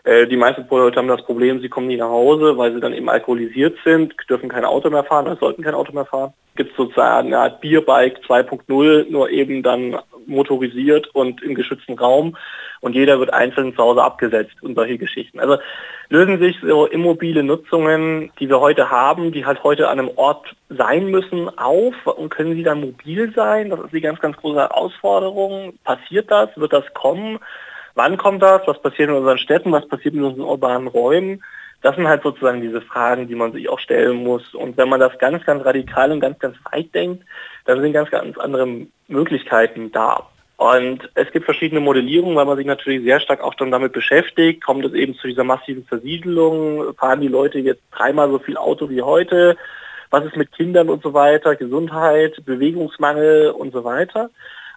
Äh, 0.06 0.28
die 0.28 0.36
meisten 0.36 0.64
Leute 0.70 0.98
haben 0.98 1.08
das 1.08 1.24
Problem, 1.24 1.60
sie 1.60 1.68
kommen 1.68 1.88
nie 1.88 1.96
nach 1.96 2.08
Hause, 2.08 2.56
weil 2.56 2.72
sie 2.72 2.80
dann 2.80 2.94
eben 2.94 3.08
alkoholisiert 3.08 3.76
sind, 3.84 4.14
dürfen 4.30 4.48
kein 4.48 4.64
Auto 4.64 4.88
mehr 4.88 5.02
fahren 5.02 5.26
oder 5.26 5.36
sollten 5.36 5.64
kein 5.64 5.74
Auto 5.74 5.92
mehr 5.92 6.04
fahren. 6.04 6.32
Gibt 6.54 6.70
es 6.70 6.76
sozusagen 6.76 7.26
eine 7.26 7.38
Art 7.40 7.60
Bierbike 7.60 8.20
2.0, 8.20 9.10
nur 9.10 9.30
eben 9.30 9.64
dann 9.64 9.98
motorisiert 10.26 11.08
und 11.08 11.42
im 11.42 11.56
geschützten 11.56 11.98
Raum 11.98 12.36
und 12.80 12.94
jeder 12.94 13.18
wird 13.18 13.34
einzeln 13.34 13.74
zu 13.74 13.82
Hause 13.82 14.04
abgesetzt 14.04 14.54
und 14.62 14.76
solche 14.76 14.96
Geschichten. 14.96 15.40
Also 15.40 15.58
lösen 16.08 16.38
sich 16.38 16.56
so 16.62 16.86
immobile 16.86 17.42
Nutzungen, 17.42 18.30
die 18.38 18.48
wir 18.48 18.60
heute 18.60 18.90
haben, 18.90 19.32
die 19.32 19.44
halt 19.44 19.64
heute 19.64 19.88
an 19.88 19.98
einem 19.98 20.10
Ort 20.14 20.54
sein 20.68 21.06
müssen, 21.06 21.48
auf 21.58 21.94
und 22.06 22.28
können 22.28 22.54
sie 22.54 22.62
dann 22.62 22.80
mobil 22.80 23.32
sein? 23.34 23.70
Das 23.70 23.80
ist 23.80 23.92
die 23.92 24.00
ganz, 24.00 24.20
ganz 24.20 24.36
große 24.36 24.60
Herausforderung. 24.60 25.74
Passiert 25.82 26.30
das? 26.30 26.50
Wird 26.56 26.72
das 26.72 26.84
kommen? 26.94 27.40
Wann 27.96 28.18
kommt 28.18 28.42
das? 28.42 28.60
Was 28.66 28.80
passiert 28.80 29.08
in 29.08 29.16
unseren 29.16 29.38
Städten? 29.38 29.72
Was 29.72 29.88
passiert 29.88 30.14
in 30.14 30.22
unseren 30.22 30.44
urbanen 30.44 30.86
Räumen? 30.86 31.42
Das 31.80 31.96
sind 31.96 32.06
halt 32.06 32.22
sozusagen 32.22 32.60
diese 32.60 32.82
Fragen, 32.82 33.26
die 33.26 33.34
man 33.34 33.52
sich 33.52 33.68
auch 33.68 33.78
stellen 33.78 34.22
muss. 34.22 34.54
Und 34.54 34.76
wenn 34.76 34.88
man 34.88 35.00
das 35.00 35.18
ganz, 35.18 35.44
ganz 35.44 35.64
radikal 35.64 36.12
und 36.12 36.20
ganz, 36.20 36.38
ganz 36.38 36.56
weit 36.70 36.94
denkt, 36.94 37.24
dann 37.64 37.80
sind 37.80 37.94
ganz, 37.94 38.10
ganz 38.10 38.36
andere 38.36 38.86
Möglichkeiten 39.08 39.92
da. 39.92 40.28
Und 40.58 41.08
es 41.14 41.30
gibt 41.32 41.46
verschiedene 41.46 41.80
Modellierungen, 41.80 42.36
weil 42.36 42.44
man 42.44 42.56
sich 42.58 42.66
natürlich 42.66 43.02
sehr 43.02 43.20
stark 43.20 43.42
auch 43.42 43.54
schon 43.58 43.70
damit 43.70 43.92
beschäftigt. 43.92 44.62
Kommt 44.62 44.84
es 44.84 44.92
eben 44.92 45.14
zu 45.14 45.26
dieser 45.26 45.44
massiven 45.44 45.84
Versiedelung? 45.84 46.94
Fahren 46.94 47.20
die 47.22 47.28
Leute 47.28 47.58
jetzt 47.58 47.82
dreimal 47.92 48.30
so 48.30 48.38
viel 48.38 48.58
Auto 48.58 48.90
wie 48.90 49.02
heute? 49.02 49.56
Was 50.10 50.24
ist 50.24 50.36
mit 50.36 50.52
Kindern 50.52 50.90
und 50.90 51.02
so 51.02 51.14
weiter? 51.14 51.56
Gesundheit, 51.56 52.44
Bewegungsmangel 52.44 53.50
und 53.50 53.72
so 53.72 53.84
weiter. 53.84 54.30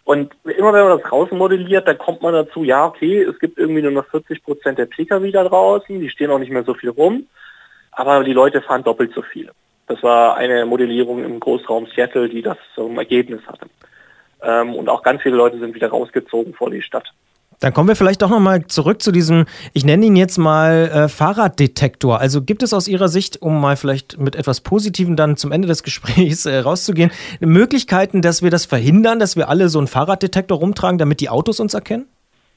Und 0.09 0.33
immer 0.43 0.73
wenn 0.73 0.87
man 0.87 0.97
das 0.97 1.11
rausmodelliert, 1.11 1.87
dann 1.87 1.99
kommt 1.99 2.23
man 2.23 2.33
dazu, 2.33 2.63
ja, 2.63 2.83
okay, 2.83 3.21
es 3.21 3.37
gibt 3.37 3.59
irgendwie 3.59 3.83
nur 3.83 3.91
noch 3.91 4.07
40 4.07 4.43
Prozent 4.43 4.79
der 4.79 4.87
Pkw 4.87 5.29
da 5.29 5.43
draußen, 5.43 5.99
die 5.99 6.09
stehen 6.09 6.31
auch 6.31 6.39
nicht 6.39 6.51
mehr 6.51 6.63
so 6.63 6.73
viel 6.73 6.89
rum, 6.89 7.27
aber 7.91 8.23
die 8.23 8.33
Leute 8.33 8.63
fahren 8.63 8.83
doppelt 8.83 9.13
so 9.13 9.21
viel. 9.21 9.51
Das 9.85 10.01
war 10.01 10.35
eine 10.35 10.65
Modellierung 10.65 11.23
im 11.23 11.39
Großraum 11.39 11.85
Seattle, 11.93 12.27
die 12.27 12.41
das 12.41 12.57
im 12.75 12.97
Ergebnis 12.97 13.41
hatte. 13.45 13.67
Ähm, 14.41 14.73
und 14.73 14.89
auch 14.89 15.03
ganz 15.03 15.21
viele 15.21 15.35
Leute 15.35 15.59
sind 15.59 15.75
wieder 15.75 15.89
rausgezogen 15.89 16.55
vor 16.55 16.71
die 16.71 16.81
Stadt. 16.81 17.07
Dann 17.59 17.73
kommen 17.73 17.89
wir 17.89 17.97
vielleicht 17.97 18.21
doch 18.21 18.29
nochmal 18.29 18.65
zurück 18.67 19.01
zu 19.01 19.11
diesem, 19.11 19.45
ich 19.73 19.83
nenne 19.83 20.05
ihn 20.05 20.15
jetzt 20.15 20.37
mal 20.37 20.89
äh, 20.93 21.09
Fahrraddetektor. 21.09 22.17
Also 22.17 22.41
gibt 22.41 22.63
es 22.63 22.73
aus 22.73 22.87
Ihrer 22.87 23.09
Sicht, 23.09 23.41
um 23.41 23.59
mal 23.59 23.75
vielleicht 23.75 24.17
mit 24.17 24.37
etwas 24.37 24.61
Positivem 24.61 25.17
dann 25.17 25.35
zum 25.35 25.51
Ende 25.51 25.67
des 25.67 25.83
Gesprächs 25.89 26.45
äh, 26.45 26.59
rauszugehen, 26.59 27.11
Möglichkeiten, 27.41 28.21
dass 28.21 28.41
wir 28.41 28.49
das 28.49 28.65
verhindern, 28.65 29.19
dass 29.19 29.35
wir 29.35 29.49
alle 29.49 29.67
so 29.67 29.77
einen 29.77 29.87
Fahrraddetektor 29.87 30.57
rumtragen, 30.57 30.97
damit 30.97 31.19
die 31.19 31.27
Autos 31.27 31.59
uns 31.59 31.73
erkennen? 31.73 32.07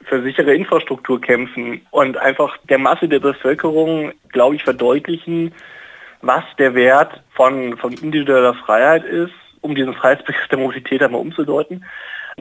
Für 0.04 0.22
sichere 0.22 0.54
Infrastruktur 0.54 1.20
kämpfen 1.20 1.80
und 1.90 2.16
einfach 2.16 2.56
der 2.68 2.78
Masse 2.78 3.08
der 3.08 3.20
Bevölkerung, 3.20 4.12
glaube 4.28 4.56
ich, 4.56 4.62
verdeutlichen, 4.62 5.52
was 6.20 6.44
der 6.58 6.74
Wert 6.76 7.22
von, 7.34 7.76
von 7.76 7.92
individueller 7.94 8.54
Freiheit 8.54 9.04
ist, 9.04 9.32
um 9.62 9.74
diesen 9.74 9.94
Freiheitsbegriff 9.94 10.48
der 10.48 10.58
Mobilität 10.58 11.02
einmal 11.02 11.20
umzudeuten 11.20 11.84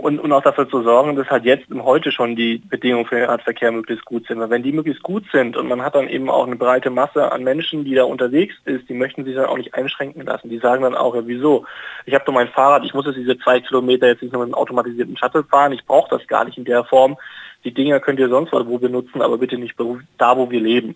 und, 0.01 0.19
und 0.19 0.31
auch 0.31 0.41
dafür 0.41 0.67
zu 0.67 0.81
sorgen, 0.81 1.15
dass 1.15 1.29
halt 1.29 1.45
jetzt 1.45 1.69
im 1.69 1.83
Heute 1.85 2.11
schon 2.11 2.35
die 2.35 2.57
Bedingungen 2.57 3.05
für 3.05 3.15
den 3.15 3.29
Radverkehr 3.29 3.71
möglichst 3.71 4.03
gut 4.05 4.25
sind. 4.27 4.39
Weil 4.39 4.49
wenn 4.49 4.63
die 4.63 4.71
möglichst 4.71 5.03
gut 5.03 5.23
sind 5.31 5.55
und 5.55 5.67
man 5.67 5.83
hat 5.83 5.95
dann 5.95 6.09
eben 6.09 6.29
auch 6.29 6.47
eine 6.47 6.55
breite 6.55 6.89
Masse 6.89 7.31
an 7.31 7.43
Menschen, 7.43 7.85
die 7.85 7.93
da 7.93 8.03
unterwegs 8.03 8.55
ist, 8.65 8.89
die 8.89 8.93
möchten 8.93 9.23
sich 9.25 9.35
dann 9.35 9.45
auch 9.45 9.57
nicht 9.57 9.75
einschränken 9.75 10.25
lassen. 10.25 10.49
Die 10.49 10.57
sagen 10.57 10.83
dann 10.83 10.95
auch, 10.95 11.15
ja 11.15 11.21
wieso? 11.25 11.65
Ich 12.05 12.13
habe 12.13 12.25
doch 12.25 12.33
mein 12.33 12.49
Fahrrad, 12.49 12.83
ich 12.83 12.93
muss 12.93 13.05
jetzt 13.05 13.17
diese 13.17 13.37
zwei 13.37 13.59
Kilometer 13.59 14.07
jetzt 14.07 14.23
nicht 14.23 14.33
nur 14.33 14.43
mit 14.43 14.53
einem 14.53 14.61
automatisierten 14.61 15.17
Shuttle 15.17 15.43
fahren, 15.43 15.71
ich 15.71 15.85
brauche 15.85 16.09
das 16.09 16.27
gar 16.27 16.45
nicht 16.45 16.57
in 16.57 16.65
der 16.65 16.83
Form. 16.83 17.17
Die 17.63 17.73
Dinger 17.73 17.99
könnt 17.99 18.19
ihr 18.19 18.29
sonst 18.29 18.51
wo 18.51 18.77
benutzen, 18.79 19.21
aber 19.21 19.37
bitte 19.37 19.57
nicht 19.57 19.75
da, 20.17 20.35
wo 20.35 20.49
wir 20.49 20.59
leben 20.59 20.95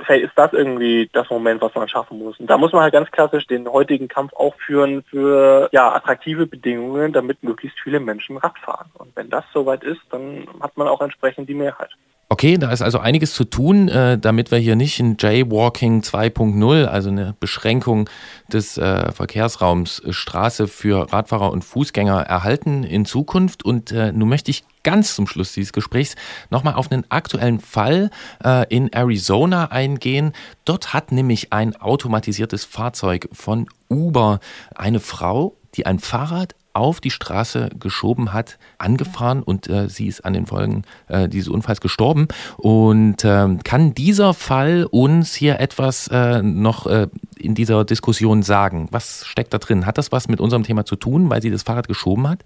vielleicht 0.00 0.24
ist 0.24 0.38
das 0.38 0.52
irgendwie 0.52 1.08
das 1.12 1.28
Moment, 1.30 1.60
was 1.60 1.74
man 1.74 1.88
schaffen 1.88 2.18
muss. 2.18 2.38
Und 2.38 2.48
da 2.48 2.56
muss 2.58 2.72
man 2.72 2.82
halt 2.82 2.92
ganz 2.92 3.10
klassisch 3.10 3.46
den 3.46 3.68
heutigen 3.68 4.08
Kampf 4.08 4.32
auch 4.34 4.54
führen 4.56 5.02
für 5.02 5.68
ja, 5.72 5.94
attraktive 5.94 6.46
Bedingungen, 6.46 7.12
damit 7.12 7.42
möglichst 7.42 7.78
viele 7.80 8.00
Menschen 8.00 8.36
Rad 8.36 8.58
fahren. 8.58 8.90
Und 8.94 9.14
wenn 9.16 9.30
das 9.30 9.44
soweit 9.52 9.82
ist, 9.82 10.00
dann 10.10 10.46
hat 10.60 10.76
man 10.76 10.88
auch 10.88 11.00
entsprechend 11.00 11.48
die 11.48 11.54
Mehrheit. 11.54 11.90
Okay, 12.30 12.58
da 12.58 12.70
ist 12.70 12.82
also 12.82 12.98
einiges 12.98 13.32
zu 13.32 13.44
tun, 13.44 13.88
äh, 13.88 14.18
damit 14.18 14.50
wir 14.50 14.58
hier 14.58 14.76
nicht 14.76 15.00
ein 15.00 15.16
Jaywalking 15.18 16.02
2.0, 16.02 16.84
also 16.84 17.08
eine 17.08 17.34
Beschränkung 17.40 18.10
des 18.52 18.76
äh, 18.76 19.12
Verkehrsraums 19.12 20.00
äh, 20.00 20.12
Straße 20.12 20.68
für 20.68 21.10
Radfahrer 21.10 21.50
und 21.50 21.64
Fußgänger 21.64 22.20
erhalten 22.20 22.84
in 22.84 23.06
Zukunft. 23.06 23.64
Und 23.64 23.92
äh, 23.92 24.12
nun 24.12 24.28
möchte 24.28 24.50
ich 24.50 24.64
ganz 24.82 25.14
zum 25.14 25.26
Schluss 25.26 25.54
dieses 25.54 25.72
Gesprächs 25.72 26.16
nochmal 26.50 26.74
auf 26.74 26.92
einen 26.92 27.10
aktuellen 27.10 27.60
Fall 27.60 28.10
äh, 28.44 28.66
in 28.68 28.92
Arizona 28.92 29.70
eingehen. 29.70 30.32
Dort 30.66 30.92
hat 30.92 31.12
nämlich 31.12 31.54
ein 31.54 31.76
automatisiertes 31.76 32.66
Fahrzeug 32.66 33.30
von 33.32 33.68
Uber 33.88 34.40
eine 34.74 35.00
Frau, 35.00 35.56
die 35.76 35.86
ein 35.86 35.98
Fahrrad 35.98 36.54
auf 36.78 37.00
die 37.00 37.10
Straße 37.10 37.70
geschoben 37.78 38.32
hat, 38.32 38.58
angefahren 38.78 39.42
und 39.42 39.68
äh, 39.68 39.88
sie 39.88 40.06
ist 40.06 40.24
an 40.24 40.32
den 40.32 40.46
Folgen 40.46 40.84
äh, 41.08 41.28
dieses 41.28 41.48
Unfalls 41.48 41.80
gestorben. 41.80 42.28
Und 42.56 43.24
äh, 43.24 43.56
kann 43.64 43.94
dieser 43.94 44.32
Fall 44.32 44.86
uns 44.90 45.34
hier 45.34 45.60
etwas 45.60 46.08
äh, 46.08 46.42
noch 46.42 46.86
äh, 46.86 47.08
in 47.36 47.54
dieser 47.54 47.84
Diskussion 47.84 48.42
sagen? 48.42 48.88
Was 48.90 49.26
steckt 49.26 49.52
da 49.52 49.58
drin? 49.58 49.86
Hat 49.86 49.98
das 49.98 50.12
was 50.12 50.28
mit 50.28 50.40
unserem 50.40 50.62
Thema 50.62 50.84
zu 50.84 50.96
tun, 50.96 51.28
weil 51.28 51.42
sie 51.42 51.50
das 51.50 51.62
Fahrrad 51.62 51.88
geschoben 51.88 52.28
hat? 52.28 52.40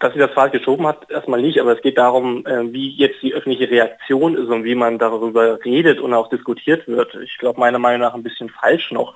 Dass 0.00 0.12
sie 0.12 0.18
das 0.18 0.32
Fahrrad 0.32 0.52
geschoben 0.52 0.86
hat, 0.86 1.10
erstmal 1.10 1.40
nicht, 1.40 1.60
aber 1.60 1.74
es 1.74 1.82
geht 1.82 1.98
darum, 1.98 2.44
äh, 2.46 2.72
wie 2.72 2.90
jetzt 2.90 3.22
die 3.22 3.32
öffentliche 3.32 3.70
Reaktion 3.70 4.36
ist 4.36 4.48
und 4.48 4.64
wie 4.64 4.74
man 4.74 4.98
darüber 4.98 5.64
redet 5.64 6.00
und 6.00 6.14
auch 6.14 6.28
diskutiert 6.28 6.86
wird. 6.88 7.14
Ich 7.24 7.38
glaube 7.38 7.60
meiner 7.60 7.78
Meinung 7.78 8.00
nach 8.00 8.14
ein 8.14 8.22
bisschen 8.22 8.48
falsch 8.48 8.90
noch. 8.90 9.14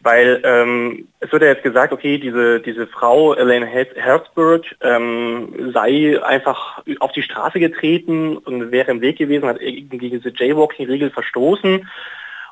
Weil 0.00 0.40
ähm, 0.44 1.08
es 1.18 1.32
wird 1.32 1.42
ja 1.42 1.48
jetzt 1.48 1.64
gesagt, 1.64 1.92
okay, 1.92 2.18
diese, 2.18 2.60
diese 2.60 2.86
Frau, 2.86 3.34
Elaine 3.34 3.66
Herzberg, 3.66 4.64
ähm, 4.80 5.72
sei 5.72 6.22
einfach 6.22 6.82
auf 7.00 7.12
die 7.12 7.22
Straße 7.22 7.58
getreten 7.58 8.36
und 8.36 8.70
wäre 8.70 8.92
im 8.92 9.00
Weg 9.00 9.18
gewesen, 9.18 9.48
hat 9.48 9.58
gegen 9.58 9.98
diese 9.98 10.32
Jaywalking-Regel 10.34 11.10
verstoßen 11.10 11.88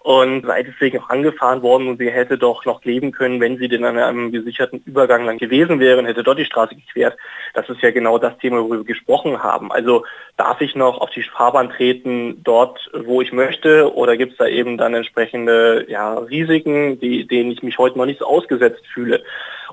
und 0.07 0.47
sei 0.47 0.62
deswegen 0.62 1.01
auch 1.01 1.11
angefahren 1.11 1.62
worden 1.62 1.88
und 1.88 1.99
sie 1.99 2.12
hätte 2.12 2.38
doch 2.38 2.64
noch 2.64 2.85
leben 2.85 3.11
können, 3.11 3.40
wenn 3.40 3.59
sie 3.59 3.66
denn 3.66 3.83
an 3.85 3.99
einem 3.99 4.31
gesicherten 4.31 4.81
Übergang 4.85 5.27
dann 5.27 5.37
gewesen 5.37 5.81
wäre 5.81 5.99
und 5.99 6.07
hätte 6.07 6.23
dort 6.23 6.38
die 6.38 6.45
Straße 6.45 6.77
gequert. 6.77 7.16
Das 7.55 7.69
ist 7.69 7.83
ja 7.83 7.90
genau 7.90 8.16
das 8.16 8.38
Thema, 8.38 8.59
worüber 8.59 8.77
wir 8.77 8.85
gesprochen 8.85 9.42
haben. 9.42 9.73
Also 9.73 10.05
darf 10.37 10.61
ich 10.61 10.77
noch 10.77 11.01
auf 11.01 11.11
die 11.11 11.25
Fahrbahn 11.25 11.71
treten, 11.71 12.40
dort, 12.45 12.88
wo 12.95 13.21
ich 13.21 13.33
möchte, 13.33 13.92
oder 13.97 14.16
gibt 14.16 14.35
es 14.35 14.38
da 14.38 14.47
eben 14.47 14.79
dann 14.79 14.95
entsprechende 14.95 15.87
ja, 15.88 16.14
Risiken, 16.14 17.01
die, 17.01 17.27
denen 17.27 17.51
ich 17.51 17.64
mich 17.64 17.77
heute 17.77 17.99
noch 17.99 18.07
nicht 18.07 18.21
so 18.21 18.27
ausgesetzt 18.27 18.87
fühle? 18.87 19.25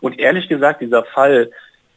Und 0.01 0.19
ehrlich 0.19 0.49
gesagt, 0.49 0.81
dieser 0.81 1.03
Fall, 1.03 1.51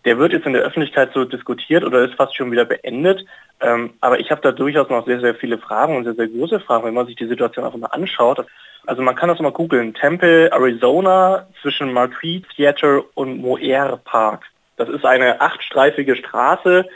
der 0.07 0.19
wird 0.19 0.33
jetzt 0.33 0.47
in 0.47 0.53
der 0.53 0.62
Öffentlichkeit 0.62 1.11
so 1.12 1.25
diskutiert 1.25 1.85
oder 1.85 2.05
ist 2.05 2.14
fast 2.14 2.37
schon 2.37 2.53
wieder 2.53 2.64
beendet. 2.64 3.27
Ähm, 3.61 3.95
aber 4.01 4.21
ich 4.21 4.31
habe 4.31 4.40
da 4.40 4.53
durchaus 4.53 4.88
noch 4.88 5.05
sehr, 5.05 5.21
sehr 5.21 5.35
viele 5.35 5.59
Fragen 5.59 5.97
und 5.97 6.05
sehr, 6.05 6.14
sehr 6.14 6.29
große 6.29 6.61
Fragen, 6.61 6.85
wenn 6.85 6.95
man 6.95 7.07
sich 7.07 7.16
die 7.16 7.27
Situation 7.27 7.64
einfach 7.64 7.79
mal 7.79 7.88
anschaut. 7.88 8.47
Also 8.87 9.03
man 9.03 9.16
kann 9.16 9.29
das 9.29 9.40
mal 9.40 9.51
googeln. 9.51 9.95
Temple, 9.95 10.53
Arizona 10.53 11.49
zwischen 11.61 11.92
Marquis 11.92 12.42
Theater 12.55 13.03
und 13.14 13.38
Moer 13.38 13.99
Park. 14.05 14.45
Das 14.77 14.88
ist 14.88 15.05
eine 15.05 15.40
achtstreifige 15.40 16.14
Straße, 16.14 16.87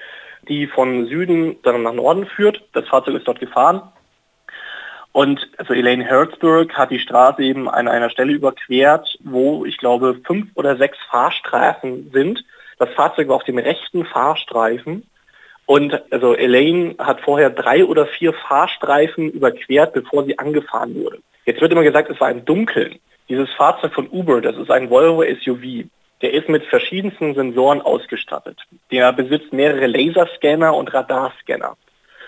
die 0.48 0.68
von 0.68 1.06
Süden 1.06 1.56
dann 1.64 1.82
nach 1.82 1.92
Norden 1.92 2.26
führt. 2.26 2.62
Das 2.74 2.86
Fahrzeug 2.86 3.16
ist 3.16 3.26
dort 3.26 3.40
gefahren. 3.40 3.82
Und 5.10 5.50
also 5.56 5.74
Elaine 5.74 6.04
Herzberg 6.04 6.72
hat 6.74 6.92
die 6.92 7.00
Straße 7.00 7.42
eben 7.42 7.68
an 7.68 7.88
einer 7.88 8.10
Stelle 8.10 8.32
überquert, 8.32 9.18
wo 9.24 9.64
ich 9.64 9.76
glaube 9.78 10.20
fünf 10.24 10.50
oder 10.54 10.76
sechs 10.76 10.98
Fahrstreifen 11.10 12.12
sind. 12.12 12.44
Das 12.80 12.88
Fahrzeug 12.94 13.28
war 13.28 13.36
auf 13.36 13.44
dem 13.44 13.58
rechten 13.58 14.06
Fahrstreifen 14.06 15.06
und 15.66 16.02
also 16.10 16.34
Elaine 16.34 16.94
hat 16.98 17.20
vorher 17.20 17.50
drei 17.50 17.84
oder 17.84 18.06
vier 18.06 18.32
Fahrstreifen 18.32 19.30
überquert, 19.30 19.92
bevor 19.92 20.24
sie 20.24 20.38
angefahren 20.38 20.94
wurde. 20.94 21.18
Jetzt 21.44 21.60
wird 21.60 21.72
immer 21.72 21.82
gesagt, 21.82 22.08
es 22.08 22.18
war 22.22 22.30
im 22.30 22.46
Dunkeln. 22.46 22.98
Dieses 23.28 23.52
Fahrzeug 23.52 23.92
von 23.92 24.08
Uber, 24.08 24.40
das 24.40 24.56
ist 24.56 24.70
ein 24.70 24.88
Volvo 24.88 25.22
SUV. 25.22 25.90
Der 26.22 26.32
ist 26.32 26.48
mit 26.48 26.64
verschiedensten 26.64 27.34
Sensoren 27.34 27.82
ausgestattet. 27.82 28.58
Der 28.90 29.12
besitzt 29.12 29.52
mehrere 29.52 29.86
Laserscanner 29.86 30.74
und 30.74 30.92
Radarscanner. 30.94 31.76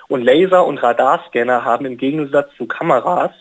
Und 0.09 0.23
Laser- 0.23 0.67
und 0.67 0.83
Radarscanner 0.83 1.65
haben 1.65 1.87
im 1.87 1.97
Gegensatz 1.97 2.55
zu 2.59 2.67
Kameras 2.67 3.33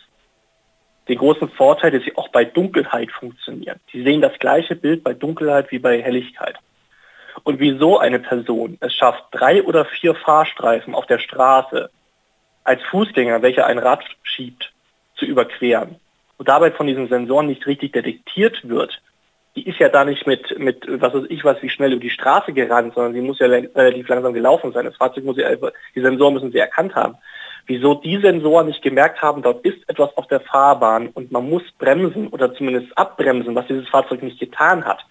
den 1.10 1.18
großen 1.18 1.50
Vorteil, 1.50 1.92
dass 1.92 2.04
sie 2.04 2.16
auch 2.16 2.30
bei 2.30 2.46
Dunkelheit 2.46 3.12
funktionieren. 3.12 3.82
Die 3.92 4.02
sehen 4.02 4.22
das 4.22 4.40
gleiche 4.40 4.78
Bild 4.78 5.04
bei 5.04 5.14
Dunkelheit 5.14 5.72
wie 5.72 5.80
bei 5.80 6.02
Helligkeit 6.02 6.56
und 7.44 7.60
wieso 7.60 7.98
eine 7.98 8.20
Person 8.20 8.78
es 8.82 8.94
schafft, 8.94 9.24
drei 9.32 9.64
oder 9.64 9.86
vier 9.86 10.16
Fahrstreifen 10.16 10.96
auf 10.96 11.06
der 11.06 11.20
Straße 11.20 11.90
als 12.64 12.82
Fußgänger, 12.84 13.42
welcher 13.42 13.66
ein 13.66 13.80
Rad 13.80 14.04
schiebt, 14.24 14.72
zu 15.16 15.26
überqueren 15.26 15.98
und 16.38 16.48
dabei 16.48 16.72
von 16.72 16.88
diesen 16.88 17.08
Sensoren 17.08 17.46
nicht 17.46 17.68
richtig 17.68 17.94
detektiert 17.94 18.68
wird, 18.68 19.00
die 19.56 19.68
ist 19.68 19.80
ja 19.80 19.90
da 19.90 20.06
nicht 20.06 20.26
mit, 20.26 20.58
mit 20.58 20.86
was 20.88 21.14
weiß 21.14 21.26
ich 21.30 21.44
was, 21.44 21.62
wie 21.62 21.70
schnell 21.70 21.92
über 21.92 22.02
die 22.02 22.10
Straße 22.10 22.54
gerannt, 22.54 22.96
sondern 22.96 23.14
sie 23.14 23.22
muss 23.22 23.38
ja 23.38 23.48
relativ 23.48 24.08
langsam 24.08 24.34
gelaufen 24.34 24.72
sein. 24.72 24.86
Das 24.86 24.96
Fahrzeug 24.96 25.26
muss 25.26 25.38
ja, 25.38 25.50
die 25.54 26.02
Sensoren 26.02 26.34
müssen 26.34 26.52
sie 26.52 26.58
erkannt 26.58 26.96
haben. 26.96 27.16
Wieso 27.68 27.94
die 27.94 28.18
Sensoren 28.18 28.68
nicht 28.68 28.82
gemerkt 28.82 29.22
haben, 29.22 29.44
dort 29.44 29.64
ist 29.66 29.88
etwas 29.88 30.18
auf 30.18 30.28
der 30.28 30.40
Fahrbahn 30.40 31.10
und 31.10 31.32
man 31.32 31.48
muss 31.48 31.64
bremsen 31.78 32.28
oder 32.30 32.54
zumindest 32.56 32.98
abbremsen, 32.98 33.54
was 33.54 33.68
dieses 33.68 33.88
Fahrzeug 33.88 34.24
nicht 34.24 34.40
getan 34.40 34.84
hat. 34.84 35.06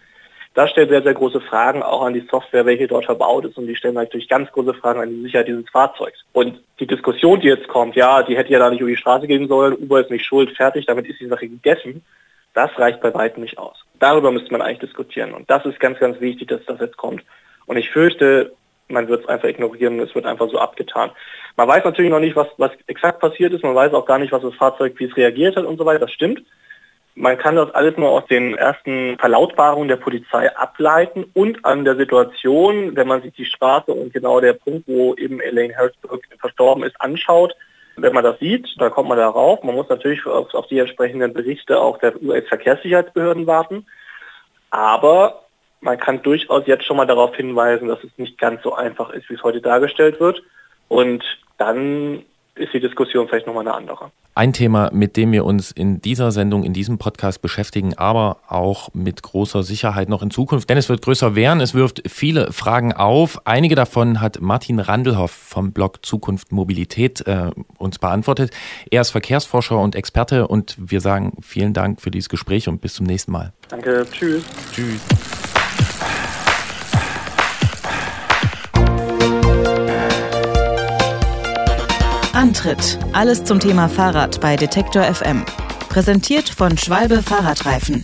Das 0.54 0.70
stellt 0.70 0.90
sehr, 0.90 1.02
sehr 1.02 1.14
große 1.14 1.40
Fragen 1.40 1.82
auch 1.82 2.02
an 2.02 2.12
die 2.12 2.26
Software, 2.28 2.66
welche 2.66 2.88
dort 2.88 3.04
verbaut 3.04 3.44
ist 3.44 3.56
und 3.56 3.68
die 3.68 3.76
stellen 3.76 3.94
natürlich 3.94 4.28
ganz 4.28 4.50
große 4.50 4.74
Fragen 4.74 5.00
an 5.00 5.08
die 5.08 5.22
Sicherheit 5.22 5.46
dieses 5.46 5.68
Fahrzeugs. 5.70 6.18
Und 6.32 6.60
die 6.80 6.88
Diskussion, 6.88 7.40
die 7.40 7.48
jetzt 7.48 7.68
kommt, 7.68 7.94
ja, 7.94 8.22
die 8.24 8.36
hätte 8.36 8.52
ja 8.52 8.58
da 8.58 8.68
nicht 8.68 8.80
über 8.80 8.90
die 8.90 8.96
Straße 8.96 9.28
gehen 9.28 9.46
sollen, 9.46 9.74
Uber 9.74 10.00
ist 10.00 10.10
nicht 10.10 10.26
schuld, 10.26 10.56
fertig, 10.56 10.86
damit 10.86 11.06
ist 11.06 11.20
die 11.20 11.28
Sache 11.28 11.48
gegessen, 11.48 12.04
das 12.52 12.70
reicht 12.78 13.00
bei 13.00 13.14
weitem 13.14 13.44
nicht 13.44 13.58
aus. 13.58 13.76
Darüber 14.00 14.32
müsste 14.32 14.50
man 14.50 14.60
eigentlich 14.60 14.80
diskutieren 14.80 15.34
und 15.34 15.48
das 15.48 15.64
ist 15.66 15.78
ganz, 15.78 16.00
ganz 16.00 16.20
wichtig, 16.20 16.48
dass 16.48 16.64
das 16.66 16.80
jetzt 16.80 16.96
kommt. 16.96 17.22
Und 17.66 17.76
ich 17.76 17.88
fürchte, 17.90 18.52
man 18.88 19.06
wird 19.06 19.22
es 19.22 19.28
einfach 19.28 19.48
ignorieren, 19.48 20.00
es 20.00 20.14
wird 20.16 20.26
einfach 20.26 20.50
so 20.50 20.58
abgetan. 20.58 21.10
Man 21.56 21.68
weiß 21.68 21.84
natürlich 21.84 22.10
noch 22.10 22.18
nicht, 22.18 22.34
was, 22.34 22.48
was 22.56 22.72
exakt 22.88 23.20
passiert 23.20 23.52
ist, 23.52 23.62
man 23.62 23.76
weiß 23.76 23.92
auch 23.92 24.06
gar 24.06 24.18
nicht, 24.18 24.32
was 24.32 24.42
das 24.42 24.54
Fahrzeug, 24.54 24.94
wie 24.98 25.04
es 25.04 25.16
reagiert 25.16 25.54
hat 25.54 25.64
und 25.64 25.78
so 25.78 25.86
weiter, 25.86 26.00
das 26.00 26.12
stimmt. 26.12 26.42
Man 27.20 27.36
kann 27.36 27.56
das 27.56 27.70
alles 27.74 27.98
nur 27.98 28.08
aus 28.08 28.24
den 28.30 28.54
ersten 28.54 29.18
Verlautbarungen 29.18 29.88
der 29.88 29.96
Polizei 29.96 30.56
ableiten 30.56 31.26
und 31.34 31.62
an 31.66 31.84
der 31.84 31.96
Situation, 31.96 32.96
wenn 32.96 33.06
man 33.06 33.20
sich 33.20 33.34
die 33.34 33.44
Straße 33.44 33.92
und 33.92 34.14
genau 34.14 34.40
der 34.40 34.54
Punkt, 34.54 34.88
wo 34.88 35.14
eben 35.16 35.38
Elaine 35.38 35.76
Harrisburg 35.76 36.22
verstorben 36.38 36.82
ist, 36.82 36.98
anschaut. 36.98 37.54
Wenn 37.96 38.14
man 38.14 38.24
das 38.24 38.38
sieht, 38.38 38.74
dann 38.78 38.90
kommt 38.90 39.10
man 39.10 39.18
darauf. 39.18 39.62
Man 39.62 39.74
muss 39.74 39.90
natürlich 39.90 40.24
auf, 40.24 40.54
auf 40.54 40.66
die 40.68 40.78
entsprechenden 40.78 41.34
Berichte 41.34 41.78
auch 41.78 41.98
der 41.98 42.22
US-Verkehrssicherheitsbehörden 42.22 43.46
warten. 43.46 43.84
Aber 44.70 45.44
man 45.82 45.98
kann 45.98 46.22
durchaus 46.22 46.66
jetzt 46.66 46.86
schon 46.86 46.96
mal 46.96 47.06
darauf 47.06 47.36
hinweisen, 47.36 47.88
dass 47.88 48.02
es 48.02 48.16
nicht 48.16 48.38
ganz 48.38 48.62
so 48.62 48.72
einfach 48.72 49.10
ist, 49.10 49.28
wie 49.28 49.34
es 49.34 49.42
heute 49.42 49.60
dargestellt 49.60 50.20
wird. 50.20 50.42
Und 50.88 51.22
dann 51.58 52.24
ist 52.60 52.72
die 52.72 52.80
Diskussion 52.80 53.26
vielleicht 53.28 53.46
nochmal 53.46 53.66
eine 53.66 53.74
andere. 53.74 54.10
Ein 54.34 54.52
Thema, 54.52 54.90
mit 54.92 55.16
dem 55.16 55.32
wir 55.32 55.44
uns 55.44 55.72
in 55.72 56.00
dieser 56.00 56.30
Sendung, 56.30 56.62
in 56.62 56.72
diesem 56.72 56.98
Podcast 56.98 57.42
beschäftigen, 57.42 57.94
aber 57.96 58.38
auch 58.48 58.94
mit 58.94 59.22
großer 59.22 59.62
Sicherheit 59.62 60.08
noch 60.08 60.22
in 60.22 60.30
Zukunft, 60.30 60.70
denn 60.70 60.78
es 60.78 60.88
wird 60.88 61.02
größer 61.02 61.34
werden. 61.34 61.60
Es 61.60 61.74
wirft 61.74 62.02
viele 62.08 62.52
Fragen 62.52 62.92
auf. 62.92 63.46
Einige 63.46 63.74
davon 63.74 64.20
hat 64.20 64.40
Martin 64.40 64.78
Randelhoff 64.78 65.32
vom 65.32 65.72
Blog 65.72 66.04
Zukunft 66.06 66.52
Mobilität 66.52 67.26
äh, 67.26 67.50
uns 67.78 67.98
beantwortet. 67.98 68.52
Er 68.90 69.00
ist 69.00 69.10
Verkehrsforscher 69.10 69.78
und 69.78 69.94
Experte 69.94 70.46
und 70.46 70.76
wir 70.78 71.00
sagen 71.00 71.32
vielen 71.42 71.72
Dank 71.72 72.00
für 72.00 72.10
dieses 72.10 72.28
Gespräch 72.28 72.68
und 72.68 72.80
bis 72.80 72.94
zum 72.94 73.06
nächsten 73.06 73.32
Mal. 73.32 73.52
Danke, 73.68 74.06
tschüss. 74.10 74.44
Tschüss. 74.72 75.39
Antritt. 82.40 82.98
Alles 83.12 83.44
zum 83.44 83.60
Thema 83.60 83.86
Fahrrad 83.86 84.40
bei 84.40 84.56
Detektor 84.56 85.02
FM. 85.02 85.44
Präsentiert 85.90 86.48
von 86.48 86.78
Schwalbe 86.78 87.22
Fahrradreifen. 87.22 88.02